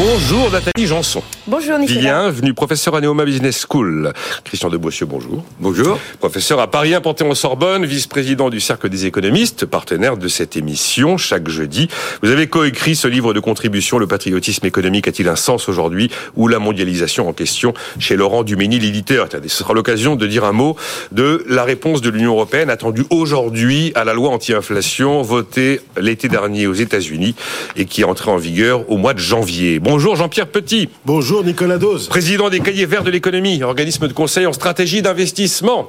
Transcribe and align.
Bonjour 0.00 0.48
Nathalie 0.52 0.86
Janson. 0.86 1.24
Bonjour 1.48 1.76
Nicolas. 1.76 2.00
Bienvenue, 2.00 2.54
professeur 2.54 2.94
à 2.94 3.00
Neoma 3.00 3.24
Business 3.24 3.66
School. 3.68 4.12
Christian 4.44 4.68
de 4.68 4.76
Boissieu, 4.76 5.06
bonjour. 5.06 5.44
Bonjour. 5.58 5.98
Professeur 6.20 6.60
à 6.60 6.70
Paris 6.70 6.94
1 6.94 7.00
Panthéon-Sorbonne, 7.00 7.84
vice-président 7.84 8.48
du 8.48 8.60
Cercle 8.60 8.90
des 8.90 9.06
économistes, 9.06 9.66
partenaire 9.66 10.16
de 10.16 10.28
cette 10.28 10.56
émission 10.56 11.16
chaque 11.16 11.48
jeudi. 11.48 11.88
Vous 12.22 12.30
avez 12.30 12.46
coécrit 12.46 12.94
ce 12.94 13.08
livre 13.08 13.34
de 13.34 13.40
contribution, 13.40 13.98
Le 13.98 14.06
patriotisme 14.06 14.66
économique 14.66 15.08
a-t-il 15.08 15.28
un 15.28 15.34
sens 15.34 15.68
aujourd'hui 15.68 16.12
ou 16.36 16.46
la 16.46 16.60
mondialisation 16.60 17.28
en 17.28 17.32
question 17.32 17.74
chez 17.98 18.14
Laurent 18.14 18.44
Duménil, 18.44 18.82
l'éditeur. 18.82 19.26
Ce 19.32 19.48
sera 19.48 19.74
l'occasion 19.74 20.14
de 20.14 20.28
dire 20.28 20.44
un 20.44 20.52
mot 20.52 20.76
de 21.10 21.44
la 21.48 21.64
réponse 21.64 22.02
de 22.02 22.10
l'Union 22.10 22.34
européenne 22.34 22.70
attendue 22.70 23.04
aujourd'hui 23.10 23.90
à 23.96 24.04
la 24.04 24.14
loi 24.14 24.28
anti-inflation 24.30 25.22
votée 25.22 25.80
l'été 26.00 26.28
dernier 26.28 26.68
aux 26.68 26.74
États-Unis 26.74 27.34
et 27.74 27.84
qui 27.84 28.02
est 28.02 28.04
entrée 28.04 28.30
en 28.30 28.36
vigueur 28.36 28.88
au 28.88 28.96
mois 28.96 29.12
de 29.12 29.18
janvier. 29.18 29.80
Bonjour 29.88 30.16
Jean-Pierre 30.16 30.48
Petit. 30.48 30.90
Bonjour 31.06 31.42
Nicolas 31.42 31.78
Dose. 31.78 32.08
Président 32.08 32.50
des 32.50 32.60
Cahiers 32.60 32.84
Verts 32.84 33.04
de 33.04 33.10
l'économie, 33.10 33.62
organisme 33.62 34.06
de 34.06 34.12
conseil 34.12 34.44
en 34.44 34.52
stratégie 34.52 35.00
d'investissement. 35.00 35.88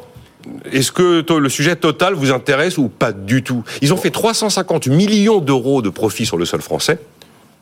Est-ce 0.71 0.93
que 0.93 1.21
le 1.29 1.49
sujet 1.49 1.75
total 1.75 2.13
vous 2.13 2.31
intéresse 2.31 2.77
ou 2.77 2.87
pas 2.87 3.11
du 3.11 3.43
tout? 3.43 3.65
Ils 3.81 3.93
ont 3.93 3.97
fait 3.97 4.09
350 4.09 4.87
millions 4.87 5.41
d'euros 5.41 5.81
de 5.81 5.89
profit 5.89 6.25
sur 6.25 6.37
le 6.37 6.45
sol 6.45 6.61
français 6.61 6.97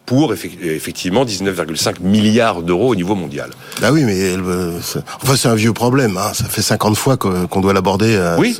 pour 0.08 0.34
effectivement 0.34 1.26
19,5 1.26 1.96
milliards 2.02 2.62
d'euros 2.62 2.92
au 2.92 2.96
niveau 2.96 3.14
mondial. 3.14 3.50
Bah 3.82 3.90
oui, 3.92 4.06
mais 4.06 4.36
enfin 5.22 5.36
c'est 5.36 5.50
un 5.50 5.56
vieux 5.56 5.74
problème. 5.74 6.18
Hein. 6.18 6.32
Ça 6.34 6.46
fait 6.46 6.62
50 6.62 6.96
fois 6.96 7.18
qu'on 7.18 7.60
doit 7.60 7.74
l'aborder. 7.74 8.16
Euh, 8.16 8.38
oui. 8.40 8.58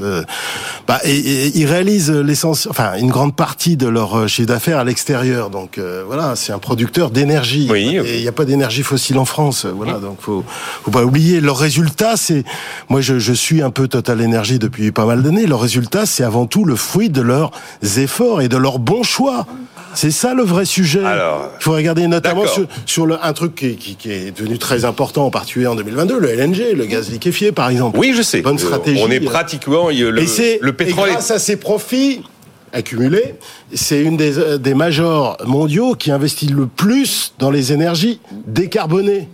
Bah, 0.88 1.00
et, 1.06 1.58
ils 1.58 1.66
réalisent 1.66 2.12
l'essence, 2.12 2.68
enfin 2.70 2.98
une 3.00 3.10
grande 3.10 3.34
partie 3.34 3.78
de 3.78 3.88
leur 3.88 4.18
euh, 4.18 4.28
chiffre 4.28 4.50
d'affaires 4.50 4.80
à 4.80 4.84
l'extérieur. 4.84 5.50
Donc 5.50 5.78
euh, 5.78 6.04
voilà, 6.06 6.36
c'est 6.36 6.52
un 6.52 6.60
producteur 6.60 7.12
d'énergie. 7.12 7.70
Oui. 7.72 7.96
Et 7.96 8.18
il 8.18 8.22
n'y 8.22 8.28
a 8.28 8.34
pas 8.34 8.46
d'énergie 8.46 8.84
fossile 8.84 9.18
en 9.18 9.26
France. 9.26 9.66
Voilà, 9.66 10.00
donc 10.00 10.18
faut 10.20 10.44
faut 10.84 10.92
pas 10.92 11.06
oublier. 11.06 11.40
Leur 11.40 11.58
résultat, 11.58 12.18
c'est 12.18 12.44
moi 12.90 13.00
je, 13.00 13.20
je 13.20 13.34
suis 13.34 13.62
un 13.62 13.70
peu 13.70 13.88
Total 13.88 14.22
Energy 14.22 14.60
depuis 14.60 14.92
pas 14.92 15.06
mal 15.06 15.24
d'années. 15.24 15.48
Leur 15.48 15.62
résultat, 15.62 16.06
c'est 16.06 16.26
avant 16.26 16.46
tout 16.46 16.66
le 16.66 16.76
fruit 16.76 17.10
de 17.10 17.22
leurs 17.22 17.52
efforts 17.96 18.42
et 18.42 18.50
de 18.50 18.58
leurs 18.58 18.80
bons 18.80 19.04
choix. 19.04 19.46
C'est 19.98 20.12
ça 20.12 20.36
le 20.36 20.44
vrai 20.44 20.66
sujet. 20.66 21.04
Alors, 21.04 21.37
il 21.60 21.64
faut 21.64 21.74
regarder 21.74 22.08
notamment 22.08 22.46
sur, 22.46 22.68
sur 22.86 23.06
le, 23.06 23.18
un 23.24 23.34
truc 23.34 23.56
qui, 23.56 23.76
qui, 23.76 23.96
qui, 23.96 24.12
est 24.12 24.38
devenu 24.38 24.58
très 24.58 24.86
important, 24.86 25.26
en 25.26 25.32
particulier 25.32 25.68
en 25.68 25.76
2022, 25.76 26.20
le 26.20 26.30
LNG, 26.30 26.76
le 26.76 26.86
gaz 26.86 27.10
liquéfié, 27.10 27.52
par 27.52 27.70
exemple. 27.70 27.98
Oui, 28.00 28.14
je 28.16 28.22
sais. 28.22 28.42
Bonne 28.42 28.58
stratégie. 28.60 29.02
On 29.04 29.12
est 29.12 29.20
pratiquement 29.20 29.90
le, 29.90 29.94
et 29.94 30.60
le 30.62 30.74
pétrole. 30.74 31.10
Et 31.10 31.12
grâce 31.14 31.32
à 31.32 31.40
ces 31.40 31.58
profits 31.58 32.22
accumulés, 32.74 33.36
c'est 33.74 34.02
une 34.02 34.18
des, 34.18 34.58
des 34.60 34.74
majors 34.74 35.38
mondiaux 35.46 35.96
qui 35.96 36.12
investit 36.12 36.48
le 36.48 36.68
plus 36.68 37.34
dans 37.40 37.52
les 37.52 37.74
énergies 37.74 38.20
décarbonées. 38.46 39.30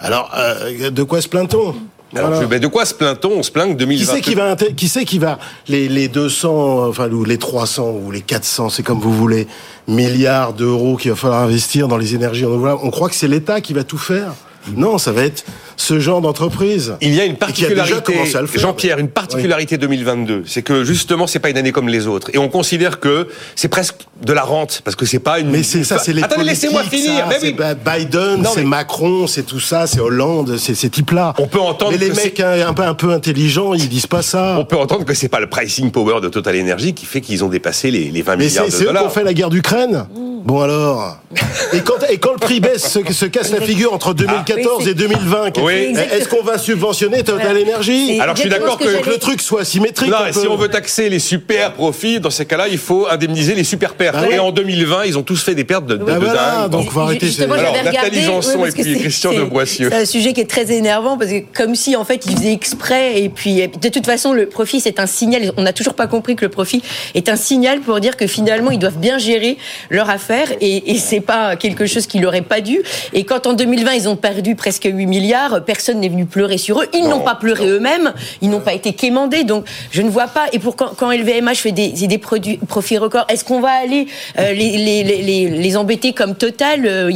Alors, 0.00 0.30
euh, 0.36 0.90
de 0.90 1.02
quoi 1.02 1.20
se 1.20 1.28
plaint-on? 1.28 1.74
Alors, 2.14 2.30
voilà. 2.30 2.48
je, 2.48 2.58
de 2.58 2.66
quoi 2.68 2.84
se 2.84 2.94
plaint-on? 2.94 3.30
On 3.30 3.42
se 3.42 3.50
plaint 3.50 3.72
que 3.72 3.78
2020. 3.78 4.04
Qui 4.04 4.16
c'est 4.16 4.20
qui 4.20 4.34
va, 4.34 4.56
qui 4.56 4.88
c'est 4.88 5.04
qui 5.04 5.18
va 5.18 5.38
les, 5.66 5.88
les 5.88 6.08
200, 6.08 6.88
enfin 6.88 7.10
ou 7.10 7.24
les 7.24 7.38
300 7.38 7.90
ou 8.04 8.10
les 8.10 8.20
400, 8.20 8.70
c'est 8.70 8.82
comme 8.82 9.00
vous 9.00 9.12
voulez, 9.12 9.48
milliards 9.88 10.52
d'euros 10.52 10.96
qu'il 10.96 11.10
va 11.10 11.16
falloir 11.16 11.42
investir 11.42 11.88
dans 11.88 11.96
les 11.96 12.14
énergies 12.14 12.44
renouvelables. 12.44 12.80
On 12.82 12.90
croit 12.90 13.08
que 13.08 13.16
c'est 13.16 13.28
l'État 13.28 13.60
qui 13.60 13.72
va 13.72 13.82
tout 13.82 13.98
faire. 13.98 14.34
Non, 14.76 14.98
ça 14.98 15.12
va 15.12 15.22
être 15.22 15.44
ce 15.76 16.00
genre 16.00 16.20
d'entreprise. 16.20 16.96
Il 17.00 17.14
y 17.14 17.20
a 17.20 17.24
une 17.24 17.36
particularité, 17.36 18.14
Jean-Pierre, 18.54 18.98
une 18.98 19.08
particularité 19.08 19.76
oui. 19.76 19.80
2022, 19.80 20.42
c'est 20.46 20.62
que 20.62 20.84
justement 20.84 21.26
c'est 21.26 21.38
pas 21.38 21.50
une 21.50 21.58
année 21.58 21.72
comme 21.72 21.88
les 21.88 22.06
autres, 22.06 22.30
et 22.32 22.38
on 22.38 22.48
considère 22.48 23.00
que 23.00 23.28
c'est 23.54 23.68
presque 23.68 23.96
de 24.22 24.32
la 24.32 24.42
rente 24.42 24.80
parce 24.84 24.96
que 24.96 25.06
c'est 25.06 25.18
pas 25.18 25.38
une. 25.40 25.50
Mais 25.50 25.62
c'est 25.62 25.84
ça, 25.84 25.98
c'est 25.98 26.12
les. 26.12 26.22
Attendez, 26.22 26.44
laissez-moi 26.44 26.82
finir. 26.84 27.26
Ça, 27.30 27.36
oui. 27.42 27.54
Biden, 27.54 28.44
c'est 28.44 28.60
mais... 28.60 28.66
Macron, 28.66 29.26
c'est 29.26 29.44
tout 29.44 29.60
ça, 29.60 29.86
c'est 29.86 30.00
Hollande, 30.00 30.56
c'est 30.58 30.74
ces 30.74 30.90
types-là. 30.90 31.34
On 31.38 31.46
peut 31.46 31.60
entendre. 31.60 31.92
Mais 31.92 31.98
les 31.98 32.10
mecs 32.10 32.40
un 32.40 32.72
peu 32.72 32.82
un 32.82 32.94
peu 32.94 33.12
intelligents, 33.12 33.74
ils 33.74 33.88
disent 33.88 34.06
pas 34.06 34.22
ça. 34.22 34.56
On 34.58 34.64
peut 34.64 34.76
entendre 34.76 35.04
que 35.04 35.14
c'est 35.14 35.28
pas 35.28 35.40
le 35.40 35.48
pricing 35.48 35.90
power 35.90 36.20
de 36.20 36.28
Total 36.28 36.58
Energy 36.58 36.94
qui 36.94 37.06
fait 37.06 37.20
qu'ils 37.20 37.44
ont 37.44 37.48
dépassé 37.48 37.90
les, 37.90 38.10
les 38.10 38.22
20 38.22 38.36
mais 38.36 38.46
milliards 38.46 38.66
de 38.66 38.70
dollars. 38.70 38.78
Mais 38.78 38.84
c'est 38.84 38.92
eux 38.92 38.98
qui 38.98 39.06
ont 39.06 39.10
fait 39.10 39.24
la 39.24 39.34
guerre 39.34 39.50
d'Ukraine. 39.50 40.06
Bon 40.44 40.60
alors. 40.60 41.18
et 41.72 41.80
quand 41.80 41.94
et 42.08 42.18
quand 42.18 42.32
le 42.32 42.38
prix 42.38 42.60
baisse, 42.60 42.88
se, 42.88 43.12
se 43.12 43.26
casse 43.26 43.50
la 43.50 43.60
figure 43.60 43.92
entre 43.92 44.14
2014 44.14 44.84
ah, 44.86 44.90
et 44.90 44.94
2020. 44.94 45.50
Oui. 45.66 45.94
Est-ce 46.12 46.28
qu'on 46.28 46.42
va 46.42 46.58
subventionner 46.58 47.22
Total 47.22 47.56
Energy 47.56 48.20
Alors 48.20 48.36
je 48.36 48.42
suis 48.42 48.50
d'accord 48.50 48.78
que, 48.78 49.02
que 49.02 49.10
le 49.10 49.18
truc 49.18 49.40
soit 49.40 49.64
symétrique. 49.64 50.10
Non, 50.10 50.18
si 50.32 50.46
on 50.46 50.56
veut 50.56 50.68
taxer 50.68 51.08
les 51.08 51.18
super 51.18 51.72
profits, 51.72 52.20
dans 52.20 52.30
ces 52.30 52.46
cas-là, 52.46 52.68
il 52.68 52.78
faut 52.78 53.06
indemniser 53.08 53.54
les 53.54 53.64
super 53.64 53.94
pertes. 53.94 54.16
Ah, 54.18 54.30
et 54.30 54.38
en 54.38 54.52
2020, 54.52 55.04
ils 55.06 55.18
ont 55.18 55.22
tous 55.22 55.42
fait 55.42 55.54
des 55.54 55.64
pertes 55.64 55.86
de, 55.86 55.96
de, 55.96 56.04
ah, 56.08 56.14
de 56.14 56.24
voilà, 56.24 56.56
dingue. 56.62 56.70
Donc, 56.70 56.90
faut 56.90 57.00
arrêter. 57.00 57.28
Alors, 57.42 57.74
Nathalie 57.84 58.22
Janson 58.22 58.64
et 58.64 58.72
puis 58.72 58.98
Christian 58.98 59.32
de 59.32 59.42
Boissieu. 59.42 59.88
C'est 59.90 59.96
un 59.96 60.04
sujet 60.04 60.32
qui 60.32 60.40
est 60.40 60.50
très 60.50 60.72
énervant 60.72 61.16
parce 61.18 61.30
que 61.30 61.42
comme 61.54 61.74
si 61.74 61.96
en 61.96 62.04
fait 62.04 62.26
ils 62.26 62.36
faisaient 62.36 62.52
exprès 62.52 63.20
et 63.20 63.28
puis 63.28 63.68
de 63.68 63.88
toute 63.88 64.06
façon 64.06 64.32
le 64.32 64.46
profit 64.46 64.80
c'est 64.80 65.00
un 65.00 65.06
signal. 65.06 65.52
On 65.56 65.62
n'a 65.62 65.72
toujours 65.72 65.94
pas 65.94 66.06
compris 66.06 66.36
que 66.36 66.44
le 66.44 66.50
profit 66.50 66.82
est 67.14 67.28
un 67.28 67.36
signal 67.36 67.80
pour 67.80 68.00
dire 68.00 68.16
que 68.16 68.26
finalement 68.26 68.70
ils 68.70 68.78
doivent 68.78 68.98
bien 68.98 69.18
gérer 69.18 69.56
leur 69.90 70.10
affaire 70.10 70.48
et, 70.60 70.92
et 70.92 70.98
c'est 70.98 71.20
pas 71.20 71.56
quelque 71.56 71.86
chose 71.86 72.06
qui 72.06 72.18
leur 72.18 72.34
est 72.34 72.42
pas 72.42 72.60
dû. 72.60 72.80
Et 73.12 73.24
quand 73.24 73.46
en 73.46 73.52
2020 73.52 73.92
ils 73.94 74.08
ont 74.08 74.16
perdu 74.16 74.54
presque 74.54 74.88
8 74.90 75.06
milliards, 75.06 75.55
personne 75.60 76.00
n'est 76.00 76.08
venu 76.08 76.26
pleurer 76.26 76.58
sur 76.58 76.80
eux. 76.80 76.86
Ils 76.94 77.08
n'ont 77.08 77.20
pas 77.20 77.34
pleuré 77.34 77.66
eux-mêmes, 77.66 78.12
ils 78.42 78.50
n'ont 78.50 78.60
pas 78.60 78.74
été 78.74 78.92
quémandés. 78.92 79.44
Donc 79.44 79.64
je 79.90 80.02
ne 80.02 80.10
vois 80.10 80.28
pas. 80.28 80.46
Et 80.52 80.58
pour 80.58 80.76
quand, 80.76 80.92
quand 80.96 81.10
LVMH 81.10 81.56
fait 81.56 81.72
des, 81.72 81.90
des 81.90 82.18
produits, 82.18 82.58
profits 82.58 82.98
records, 82.98 83.26
est-ce 83.28 83.44
qu'on 83.44 83.60
va 83.60 83.70
aller 83.70 84.06
euh, 84.38 84.52
les, 84.52 84.76
les, 84.76 85.02
les, 85.02 85.48
les, 85.48 85.76
embêter 85.76 86.12
comme 86.12 86.34
Total 86.34 86.86
euh, 86.86 87.10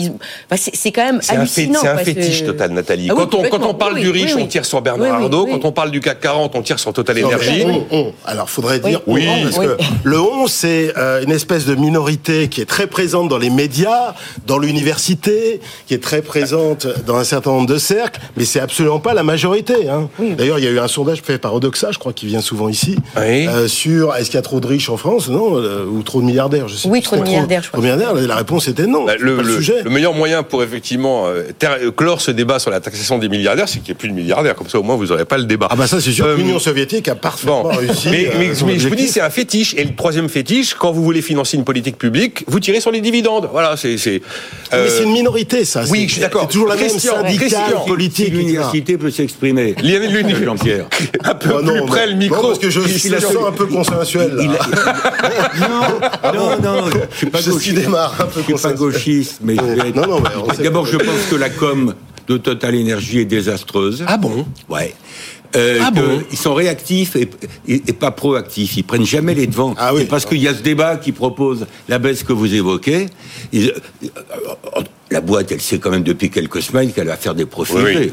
bah, 0.51 0.57
C'est 0.57 0.93
quand 0.93 1.05
même 1.05 1.21
hallucinant. 1.29 1.81
C'est 1.81 1.89
un, 1.89 1.99
fétiche 1.99 2.45
Total, 2.45 2.71
Nathalie. 2.71 3.09
Ah 3.11 3.15
oui, 3.17 3.25
quand, 3.31 3.39
on, 3.39 3.43
quand 3.49 3.67
on 3.67 3.75
parle 3.75 3.95
oui, 3.95 4.03
du 4.03 4.11
riche, 4.11 4.35
oui, 4.35 4.43
on 4.43 4.47
tire 4.47 4.65
sur 4.65 4.81
Bernard 4.83 5.15
Arnault. 5.15 5.47
Quand 5.47 5.65
on 5.65 5.73
parle 5.73 5.91
du 5.91 6.01
CAC 6.01 6.21
40, 6.21 6.55
on 6.57 6.63
tire 6.63 6.79
sur 6.79 6.93
Total 6.93 7.11
on. 7.91 8.13
Alors 8.25 8.49
faudrait 8.49 8.79
dire 8.81 9.01
oui. 9.07 9.27
parce 9.45 9.59
que 9.59 9.77
le 10.05 10.21
on, 10.21 10.47
c'est 10.47 10.93
euh, 10.97 11.23
une 11.23 11.33
espèce 11.33 11.67
de 11.67 11.75
minorité 11.75 12.49
qui 12.49 12.61
est 12.61 12.67
très 12.67 12.87
présente 12.87 13.29
dans 13.29 13.39
les 13.39 13.51
médias, 13.51 14.15
dans 14.47 14.59
l'université, 14.59 15.61
qui 15.87 15.95
est 15.95 16.03
très 16.03 16.23
présente 16.23 16.87
dans 17.07 17.17
un 17.17 17.25
certain 17.25 17.51
nombre 17.51 17.67
de 17.67 17.79
cercles, 17.79 18.21
mais 18.37 18.45
c'est 18.45 18.61
absolument 18.61 19.01
pas 19.01 19.15
la 19.15 19.23
majorité. 19.23 19.89
Hein. 19.89 20.09
Oui. 20.19 20.35
D'ailleurs, 20.37 20.59
il 20.59 20.65
y 20.65 20.69
a 20.69 20.71
eu 20.71 20.79
un 20.79 20.89
sondage 20.89 21.23
fait 21.23 21.39
par 21.39 21.55
Odoxa, 21.55 21.93
je 21.93 21.99
crois, 21.99 22.13
qui 22.13 22.27
vient 22.27 22.41
souvent 22.41 22.69
ici, 22.69 22.97
oui. 23.17 23.47
euh, 23.47 23.69
sur 23.69 24.15
est-ce 24.15 24.27
qu'il 24.27 24.37
y 24.37 24.39
a 24.39 24.43
trop 24.43 24.61
de 24.61 24.67
riches 24.67 24.89
en 24.89 24.97
France, 24.97 25.29
non, 25.29 25.57
euh, 25.57 25.85
ou 25.85 26.03
trop 26.03 26.21
de 26.21 26.27
milliardaires, 26.27 26.69
je 26.69 26.77
sais 26.77 26.89
Oui, 26.89 27.03
trop 27.03 27.17
de 27.17 27.23
milliardaires, 27.23 27.63
trop, 27.63 27.81
je 27.81 27.87
crois. 27.87 27.97
Trop 27.97 28.17
la 28.27 28.37
réponse 28.37 28.69
était 28.69 28.87
non. 28.87 29.05
Bah, 29.05 29.15
le, 29.19 29.37
le, 29.37 29.43
le, 29.43 29.55
sujet. 29.57 29.83
le, 29.83 29.91
meilleur 29.91 30.15
moyen 30.15 30.43
pour 30.43 30.63
effectivement 30.63 31.27
euh, 31.27 31.91
clore 31.97 32.21
ce 32.21 32.31
débat 32.31 32.59
sur 32.59 32.71
la 32.71 32.81
taxation 32.81 33.19
des 33.19 33.29
milliardaires, 33.29 33.69
c'est 33.69 33.79
qu'il 33.79 33.89
n'y 33.89 33.93
ait 33.93 33.95
plus 33.95 34.09
de 34.09 34.15
milliardaires. 34.15 34.55
Comme 34.55 34.69
ça, 34.69 34.79
au 34.79 34.83
moins, 34.83 34.97
vous 34.97 35.07
n'aurez 35.07 35.25
pas 35.25 35.39
le 35.39 35.45
débat. 35.45 35.69
Ah 35.71 35.77
bah 35.77 35.87
ça, 35.87 36.01
c'est 36.01 36.13
sûr. 36.13 36.29
L'Union 36.37 36.59
soviétique 36.59 37.09
a 37.09 37.15
parfaitement 37.15 37.63
bon. 37.63 37.69
réussi. 37.71 38.09
Mais, 38.11 38.31
mais, 38.39 38.51
mais 38.67 38.79
je 38.79 38.89
vous 38.89 38.95
dis, 38.95 39.09
c'est 39.09 39.21
un 39.21 39.31
fétiche. 39.31 39.75
Et 39.77 39.85
le 39.85 39.95
troisième 39.95 40.29
fétiche, 40.29 40.75
quand 40.75 40.93
vous 40.93 41.03
voulez 41.03 41.23
financer 41.23 41.57
une 41.57 41.65
politique 41.65 41.99
publique, 41.99 42.45
vous 42.47 42.61
tirez 42.61 42.81
sur 42.81 42.91
les 42.91 43.01
dividendes. 43.01 43.49
Voilà, 43.53 43.77
c'est. 43.77 43.97
Mais 44.73 44.89
c'est 44.89 45.05
une 45.05 45.13
minorité, 45.13 45.65
ça. 45.65 45.83
Oui, 45.91 46.05
je 46.07 46.13
suis 46.13 46.21
d'accord. 46.21 46.43
C'est 46.43 46.53
toujours 46.53 46.69
la 46.69 46.77
même 46.77 46.89
syndicale 46.89 47.75
politique. 47.87 48.20
L'université 48.29 48.99
peut 48.99 49.11
s'exprimer. 49.11 49.75
Jean-Pierre. 50.45 50.87
Un 51.25 51.35
peu 51.35 51.51
oh, 51.59 51.63
non, 51.63 51.75
plus 51.75 51.87
près 51.87 52.07
le 52.07 52.15
micro. 52.15 52.43
Non, 52.43 52.49
parce 52.49 52.59
que 52.59 52.71
je, 52.71 52.81
je 52.81 53.09
la 53.11 53.21
sens 53.21 53.37
un 53.47 53.53
peu 53.53 53.67
consensuel. 53.67 54.35
Là. 54.35 54.43
Il, 54.43 55.61
non, 55.61 56.33
non, 56.33 56.61
non, 56.63 56.91
je 57.11 57.17
suis 57.17 57.27
pas 57.27 57.43
gauchiste. 57.43 57.77
démarre 57.77 58.15
un 58.21 58.27
peu 58.27 58.41
je 58.41 58.57
suis 58.57 58.63
pas 58.63 58.73
gauchiste, 58.73 59.39
mais, 59.43 59.55
non, 59.55 60.07
non, 60.07 60.21
mais 60.21 60.63
d'abord, 60.63 60.87
je 60.87 60.97
pense 60.97 61.27
que 61.31 61.37
la 61.37 61.51
com 61.51 61.95
de 62.29 62.37
Total 62.37 62.75
Energy 62.75 63.21
est 63.21 63.25
désastreuse. 63.25 64.05
Ah 64.07 64.17
bon? 64.17 64.47
Ouais. 64.69 64.95
Euh, 65.57 65.81
ah 65.85 65.91
bon? 65.91 66.23
ils 66.31 66.39
sont 66.39 66.55
réactifs 66.55 67.17
et, 67.17 67.29
et, 67.67 67.83
et, 67.89 67.93
pas 67.93 68.13
proactifs. 68.13 68.77
Ils 68.77 68.85
prennent 68.85 69.05
jamais 69.05 69.35
les 69.35 69.49
devants. 69.49 69.75
Ah 69.79 69.93
oui. 69.93 70.05
Parce 70.05 70.25
qu'il 70.25 70.39
y 70.39 70.47
a 70.47 70.55
ce 70.55 70.63
débat 70.63 70.97
qui 70.97 71.11
propose 71.11 71.67
la 71.89 71.99
baisse 71.99 72.23
que 72.23 72.33
vous 72.33 72.55
évoquez. 72.55 73.07
Ils, 73.53 73.73
la 75.11 75.21
boîte, 75.21 75.51
elle 75.53 75.61
sait 75.61 75.79
quand 75.79 75.91
même 75.91 76.03
depuis 76.03 76.31
quelques 76.31 76.63
semaines 76.63 76.93
qu'elle 76.93 77.09
va 77.09 77.17
faire 77.17 77.35
des 77.35 77.47
profits. 77.47 77.75
Oui, 77.77 77.93
oui. 77.97 78.11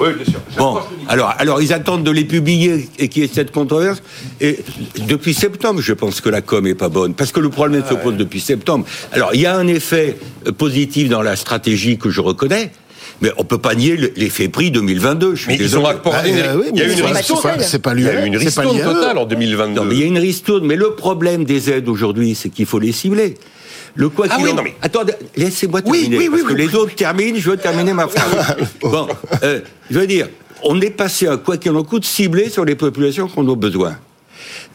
Oui, 0.00 0.08
bien 0.16 0.24
sûr. 0.24 0.40
Bon, 0.58 0.78
alors, 1.06 1.32
alors 1.38 1.62
ils 1.62 1.72
attendent 1.72 2.02
de 2.02 2.10
les 2.10 2.24
publier 2.24 2.88
et 2.98 3.08
qu'il 3.08 3.22
y 3.22 3.26
ait 3.26 3.30
cette 3.32 3.52
controverse. 3.52 4.02
Et 4.40 4.58
depuis 5.06 5.34
septembre, 5.34 5.80
je 5.80 5.92
pense 5.92 6.20
que 6.20 6.28
la 6.28 6.40
com 6.42 6.66
est 6.66 6.74
pas 6.74 6.88
bonne, 6.88 7.14
parce 7.14 7.30
que 7.30 7.38
le 7.38 7.48
problème 7.48 7.84
se 7.88 7.94
pose 7.94 8.16
depuis 8.16 8.40
septembre. 8.40 8.86
Alors, 9.12 9.30
il 9.34 9.40
y 9.42 9.46
a 9.46 9.56
un 9.56 9.68
effet 9.68 10.16
euh, 10.48 10.52
positif 10.52 11.08
dans 11.08 11.22
la 11.22 11.36
stratégie 11.36 11.96
que 11.96 12.10
je 12.10 12.20
reconnais. 12.20 12.72
Mais 13.20 13.30
on 13.38 13.44
peut 13.44 13.58
pas 13.58 13.76
nier 13.76 13.96
l'effet 14.16 14.48
prix 14.48 14.72
2022. 14.72 15.36
Je 15.36 15.42
suis 15.42 15.48
Mais 15.52 15.56
ils 15.56 15.78
ont 15.78 15.86
accordé. 15.86 16.32
Bah, 16.32 16.38
euh, 16.46 16.56
oui, 16.60 16.70
il 16.74 16.78
y 16.80 16.82
a 16.82 16.86
une 16.92 17.00
pas- 17.00 17.08
ristourne. 17.12 17.40
c'est 17.60 17.78
pas- 17.78 17.94
Il 17.94 18.02
y 18.02 18.08
a 18.08 18.26
une 18.26 18.36
ristourne 18.36 18.76
totale 18.80 19.18
en 19.18 19.24
2022. 19.26 19.80
Non, 19.80 19.86
mais 19.86 19.94
il 19.94 20.00
y 20.00 20.02
a 20.02 20.06
une 20.06 20.18
ristourne. 20.18 20.66
Mais 20.66 20.74
le 20.74 20.90
problème 20.96 21.44
des 21.44 21.70
aides 21.70 21.88
aujourd'hui, 21.88 22.34
c'est 22.34 22.48
qu'il 22.48 22.66
faut 22.66 22.80
les 22.80 22.90
cibler. 22.90 23.34
Le 23.96 24.08
quoi 24.08 24.26
Ah 24.28 24.36
qu'il 24.36 24.44
oui, 24.46 24.50
en- 24.52 24.54
non, 24.56 24.62
mais- 24.62 24.74
Attendez, 24.82 25.12
laissez-moi 25.36 25.82
terminer. 25.82 26.18
oui, 26.18 26.28
oui, 26.32 26.40
parce 26.42 26.52
que 26.52 26.58
les 26.58 26.74
autres 26.74 26.94
terminent, 26.94 27.38
je 27.38 27.50
veux 27.50 27.56
terminer 27.56 27.92
ma 27.92 28.08
phrase. 28.08 28.56
bon, 28.80 29.06
euh, 29.42 29.60
je 29.90 29.98
veux 30.00 30.06
dire, 30.06 30.28
on 30.62 30.80
est 30.80 30.90
passé 30.90 31.28
à 31.28 31.36
quoi 31.36 31.56
qu'il 31.56 31.72
en 31.76 31.84
coûte 31.84 32.04
ciblé 32.04 32.48
sur 32.50 32.64
les 32.64 32.74
populations 32.74 33.28
qui 33.28 33.38
en 33.38 33.48
ont 33.48 33.56
besoin. 33.56 33.96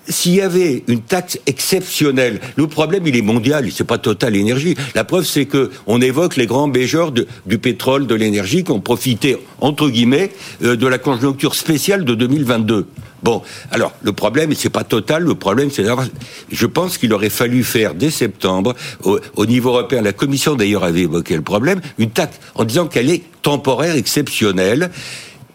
S'il 0.10 0.34
y 0.36 0.42
avait 0.42 0.84
une 0.88 1.02
taxe 1.02 1.38
exceptionnelle, 1.46 2.40
le 2.56 2.66
problème 2.68 3.06
il 3.06 3.16
est 3.16 3.22
mondial, 3.22 3.70
c'est 3.72 3.84
pas 3.84 4.00
Total 4.00 4.36
Énergie. 4.36 4.76
La 4.96 5.04
preuve 5.04 5.24
c'est 5.26 5.46
que 5.46 5.70
on 5.86 6.02
évoque 6.02 6.36
les 6.36 6.48
grands 6.48 6.68
béjeurs 6.68 7.12
de- 7.12 7.28
du 7.46 7.60
pétrole, 7.60 8.08
de 8.08 8.16
l'énergie 8.16 8.64
qui 8.64 8.72
ont 8.72 8.80
profité 8.82 9.38
entre 9.62 9.90
guillemets 9.90 10.32
euh, 10.64 10.76
de 10.76 10.88
la 10.88 10.98
conjoncture 10.98 11.54
spéciale 11.54 12.06
de 12.06 12.16
2022. 12.16 12.88
Bon, 13.22 13.42
alors 13.70 13.94
le 14.02 14.12
problème 14.14 14.54
c'est 14.56 14.70
pas 14.70 14.84
Total, 14.84 15.22
le 15.24 15.36
problème 15.36 15.70
c'est 15.72 15.84
d'avoir- 15.84 16.08
je 16.52 16.66
pense 16.66 16.98
qu'il 16.98 17.14
aurait 17.14 17.30
fallu 17.30 17.64
faire 17.64 17.94
dès 17.94 18.10
septembre 18.10 18.76
au, 19.04 19.20
au 19.36 19.46
niveau 19.46 19.70
européen, 19.70 20.02
la 20.02 20.14
Commission 20.14 20.56
d'ailleurs 20.56 20.84
avait 20.86 21.02
évoqué 21.02 21.36
le 21.36 21.42
problème, 21.44 21.82
une 22.00 22.10
taxe 22.10 22.40
en 22.56 22.64
disant 22.64 22.88
qu'elle 22.88 23.12
est 23.12 23.22
temporaire, 23.44 23.96
exceptionnelle 23.96 24.90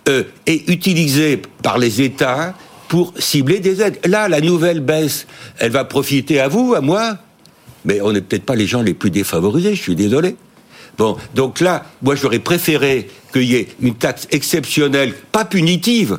euh, 0.09 0.23
et 0.47 0.71
utilisée 0.71 1.41
par 1.62 1.79
les 1.79 2.03
États 2.03 2.55
pour 2.89 3.13
cibler 3.19 3.61
des 3.61 3.83
aides. 3.83 3.99
Là, 4.07 4.29
la 4.29 4.41
nouvelle 4.41 4.81
baisse, 4.81 5.27
elle 5.59 5.73
va 5.73 5.85
profiter 5.85 6.41
à 6.41 6.49
vous, 6.49 6.75
à 6.75 6.81
moi, 6.81 7.19
mais 7.85 8.01
on 8.01 8.13
n'est 8.13 8.21
peut-être 8.21 8.45
pas 8.45 8.57
les 8.57 8.67
gens 8.67 8.83
les 8.83 8.95
plus 8.95 9.11
défavorisés, 9.11 9.75
je 9.75 9.83
suis 9.83 9.97
désolé. 9.97 10.37
Bon, 10.97 11.17
donc 11.35 11.61
là, 11.61 11.85
moi 12.03 12.15
j'aurais 12.15 12.39
préféré 12.39 13.09
qu'il 13.33 13.43
y 13.43 13.57
ait 13.57 13.69
une 13.81 13.95
taxe 13.95 14.29
exceptionnelle, 14.31 15.13
pas 15.33 15.45
punitive, 15.45 16.19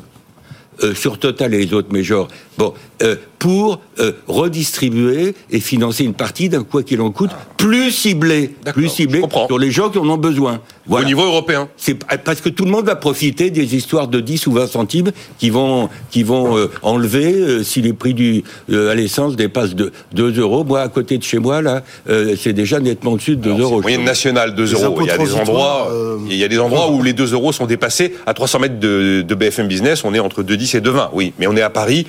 euh, 0.82 0.94
sur 0.94 1.18
Total 1.18 1.54
et 1.54 1.64
les 1.64 1.72
autres 1.72 1.90
majors, 1.90 2.28
bon, 2.58 2.74
euh, 3.02 3.16
pour 3.38 3.80
euh, 3.98 4.12
redistribuer 4.26 5.34
et 5.50 5.60
financer 5.60 6.04
une 6.04 6.12
partie 6.12 6.50
d'un 6.50 6.64
quoi 6.64 6.82
qu'il 6.82 7.00
en 7.00 7.10
coûte 7.10 7.30
plus 7.56 7.90
ciblé, 7.90 8.54
plus 8.74 8.90
ciblé 8.90 9.22
sur 9.46 9.58
les 9.58 9.70
gens 9.70 9.88
qui 9.88 9.96
en 9.96 10.06
ont 10.06 10.18
besoin. 10.18 10.60
Au 10.88 11.02
niveau 11.02 11.24
européen. 11.24 11.68
C'est 11.76 11.94
parce 12.24 12.40
que 12.40 12.48
tout 12.48 12.64
le 12.64 12.70
monde 12.70 12.86
va 12.86 12.96
profiter 12.96 13.50
des 13.50 13.74
histoires 13.74 14.08
de 14.08 14.20
10 14.20 14.46
ou 14.46 14.52
20 14.52 14.66
centimes 14.66 15.10
qui 15.38 15.50
vont 15.50 15.88
qui 16.10 16.22
vont 16.22 16.56
euh, 16.56 16.70
enlever 16.82 17.32
euh, 17.34 17.62
si 17.64 17.82
les 17.82 17.92
prix 17.92 18.14
du 18.14 18.44
euh, 18.70 18.90
à 18.90 18.94
l'essence 18.94 19.36
dépassent 19.36 19.74
de 19.74 19.92
2 20.14 20.38
euros. 20.40 20.64
Moi, 20.64 20.80
à 20.80 20.88
côté 20.88 21.18
de 21.18 21.22
chez 21.24 21.38
moi, 21.38 21.62
là, 21.62 21.82
euh, 22.08 22.34
c'est 22.40 22.52
déjà 22.52 22.78
nettement 22.80 23.12
au-dessus 23.12 23.36
de 23.36 23.42
2 23.42 23.50
Alors, 23.54 23.72
euros. 23.72 23.82
Moyenne 23.82 24.04
nationale, 24.04 24.54
2 24.54 24.64
Les 24.64 24.72
euros. 24.82 24.98
Il 25.00 25.06
y 25.06 25.10
a 25.10 25.18
des 25.18 25.34
endroits, 25.34 25.88
euh, 25.90 26.18
il 26.30 26.36
y 26.36 26.44
a 26.44 26.48
des 26.48 26.58
endroits 26.58 26.90
où 26.90 27.02
les 27.02 27.12
2 27.12 27.32
euros 27.32 27.52
sont 27.52 27.66
dépassés. 27.66 28.14
À 28.26 28.34
300 28.34 28.58
mètres 28.60 28.78
de, 28.80 29.22
de 29.26 29.34
BFM 29.34 29.68
Business, 29.68 30.04
on 30.04 30.14
est 30.14 30.18
entre 30.20 30.42
2,10 30.42 30.76
et 30.76 30.80
2,20. 30.80 31.08
Oui, 31.12 31.32
mais 31.38 31.46
on 31.46 31.56
est 31.56 31.62
à 31.62 31.70
Paris. 31.70 32.06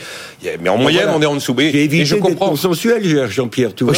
Mais 0.62 0.70
en 0.70 0.78
moyenne, 0.78 1.04
voilà. 1.04 1.18
on 1.18 1.22
est 1.22 1.26
en 1.26 1.36
dessous. 1.36 1.54
Mais, 1.58 1.72
J'ai 1.72 1.80
et 1.80 1.84
évité 1.86 2.06
je 2.06 2.16
d'être 2.16 2.24
comprends. 2.24 2.50
consensuel, 2.50 3.28
Jean-Pierre, 3.30 3.74
tu 3.76 3.84
vois. 3.86 3.94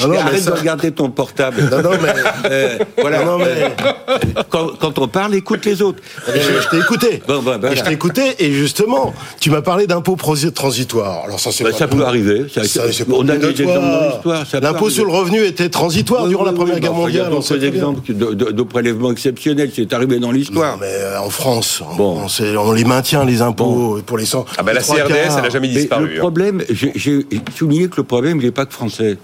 Non, 0.00 0.06
non, 0.08 0.14
mais 0.14 0.18
Arrête 0.18 0.40
ça- 0.40 0.50
de 0.52 0.58
regarder 0.58 0.90
ton 0.92 1.10
portable. 1.10 1.68
Non, 1.70 1.82
non, 1.82 1.90
mais. 2.00 2.08
Euh, 2.50 2.78
voilà. 3.00 3.24
Non, 3.24 3.38
non, 3.38 3.44
mais- 3.44 4.19
quand, 4.48 4.68
quand 4.78 4.98
on 4.98 5.08
parle, 5.08 5.34
écoute 5.34 5.64
les 5.64 5.82
autres. 5.82 5.98
Je, 6.26 6.32
je 6.40 6.68
t'ai 6.70 6.78
écouté. 6.78 7.22
Bon. 7.26 7.42
Et 7.70 7.76
je 7.76 7.82
t'ai 7.82 7.92
écouté 7.92 8.22
et 8.38 8.52
justement, 8.52 9.12
tu 9.40 9.50
m'as 9.50 9.62
parlé 9.62 9.86
d'impôts 9.86 10.16
transitoires. 10.54 11.24
Alors 11.24 11.40
ça, 11.40 11.50
c'est 11.52 11.64
pas 11.64 11.72
ça 11.72 11.86
tout. 11.88 11.96
peut 11.96 12.04
arriver. 12.04 12.46
Ça- 12.52 12.64
Ça, 12.64 12.82
c'est 12.92 13.04
pas 13.04 13.14
on 13.16 13.28
a 13.28 13.36
des 13.36 13.48
exemples 13.50 13.80
dans 13.80 14.08
l'histoire. 14.10 14.44
L'impôt 14.62 14.90
sur 14.90 15.04
le 15.04 15.12
revenu 15.12 15.44
était 15.44 15.68
transitoire 15.68 16.24
Oui, 16.24 16.30
durant 16.30 16.44
la 16.44 16.52
Première 16.52 16.74
oui, 16.76 16.80
Guerre 16.80 16.92
enfin, 16.94 17.08
il 17.08 17.14
y 17.16 17.20
a 17.20 17.22
mondiale. 17.24 17.32
on 17.32 17.40
d'autres 17.40 17.64
exemples 17.64 18.12
de, 18.14 18.34
de, 18.34 18.50
de 18.52 18.62
prélèvements 18.62 19.10
exceptionnels, 19.12 19.70
c'est 19.74 19.92
arrivé 19.92 20.18
dans 20.18 20.28
Non, 20.28 20.32
l'histoire. 20.32 20.78
mais 20.78 20.86
euh, 20.88 21.20
en 21.20 21.30
France, 21.30 21.82
en 21.88 21.94
Bon. 21.96 22.16
France, 22.18 22.36
c'est- 22.38 22.56
on 22.56 22.72
les 22.72 22.84
maintient 22.84 23.24
les 23.24 23.42
impôts 23.42 23.98
pour 24.06 24.18
les 24.18 24.26
100. 24.26 24.44
Ah 24.58 24.62
ben 24.62 24.72
la 24.74 24.80
CRDS, 24.82 25.34
elle 25.36 25.42
n'a 25.42 25.50
jamais 25.50 25.68
Mais 25.68 25.74
disparu. 25.74 26.06
le 26.08 26.14
hein. 26.16 26.18
problème, 26.20 26.62
j'ai 26.70 26.92
j'ai 26.94 27.26
souligné 27.56 27.88
que 27.88 27.96
le 27.98 28.04
problème, 28.04 28.38
il 28.40 28.44
n'est 28.44 28.50
pas 28.52 28.66
que 28.66 28.72
français. 28.72 29.18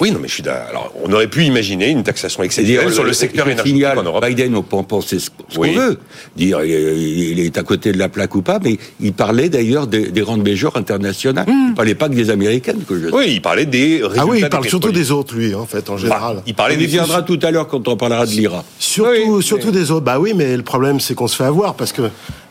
Oui, 0.00 0.10
non, 0.10 0.18
mais 0.20 0.28
je 0.28 0.34
suis 0.34 0.42
d'accord. 0.42 0.68
Alors, 0.70 0.92
on 1.04 1.12
aurait 1.12 1.26
pu 1.28 1.44
imaginer 1.44 1.88
une 1.90 2.02
taxation 2.02 2.42
exceptionnelle 2.42 2.92
sur 2.92 3.04
le 3.04 3.12
secteur 3.12 3.46
énergétique 3.48 3.84
en 3.96 4.02
Europe. 4.02 4.24
Biden, 4.26 4.56
on 4.56 4.62
peut 4.62 4.76
en 4.76 4.84
penser 4.84 5.18
ce, 5.18 5.28
Oui. 5.58 5.74
qu'on 5.74 5.80
veut. 5.80 5.98
Dire, 6.34 6.64
il, 6.64 6.72
il 7.38 7.40
est 7.40 7.58
à 7.58 7.62
côté 7.62 7.92
de 7.92 7.98
la 7.98 8.08
plaque 8.08 8.34
ou 8.34 8.40
pas, 8.42 8.58
mais 8.64 8.78
il 9.00 9.12
parlait 9.12 9.50
d'ailleurs 9.50 9.86
des, 9.86 10.10
des 10.10 10.20
grandes 10.22 10.46
majors 10.48 10.76
internationales. 10.78 11.44
Il 11.46 11.70
ne 11.70 11.74
parlait 11.74 11.94
pas 11.94 12.08
que 12.08 12.14
des 12.14 12.30
Américaines, 12.30 12.82
que 12.88 12.98
je 12.98 13.08
Oui, 13.14 13.26
il 13.28 13.42
parlait 13.42 13.66
des 13.66 13.96
résultats 14.02 14.22
Ah 14.22 14.26
oui, 14.26 14.38
il 14.38 14.42
des 14.44 14.48
parle 14.48 14.64
surtout 14.64 14.88
pétroliers. 14.88 15.04
des 15.04 15.12
autres, 15.12 15.34
lui, 15.36 15.54
en 15.54 15.66
fait, 15.66 15.88
en 15.90 15.94
Bah, 15.94 15.98
général. 16.00 16.42
il 16.46 16.54
parlait 16.54 16.74
On 16.76 16.78
des 16.78 16.84
y 16.84 16.88
viendra 16.88 17.22
tout 17.22 17.38
à 17.42 17.50
l'heure 17.50 17.68
quand 17.68 17.86
on 17.86 17.96
parlera 17.96 18.24
de 18.24 18.30
l'IRA. 18.30 18.64
Surtout, 18.78 19.42
surtout 19.42 19.70
des 19.72 19.90
autres. 19.90 20.04
Bah 20.06 20.18
oui, 20.18 20.32
mais 20.34 20.56
le 20.56 20.62
problème, 20.62 21.00
c'est 21.00 21.14
qu'on 21.14 21.28
se 21.28 21.36
fait 21.36 21.44
avoir 21.44 21.74
parce 21.74 21.92
que 21.92 22.02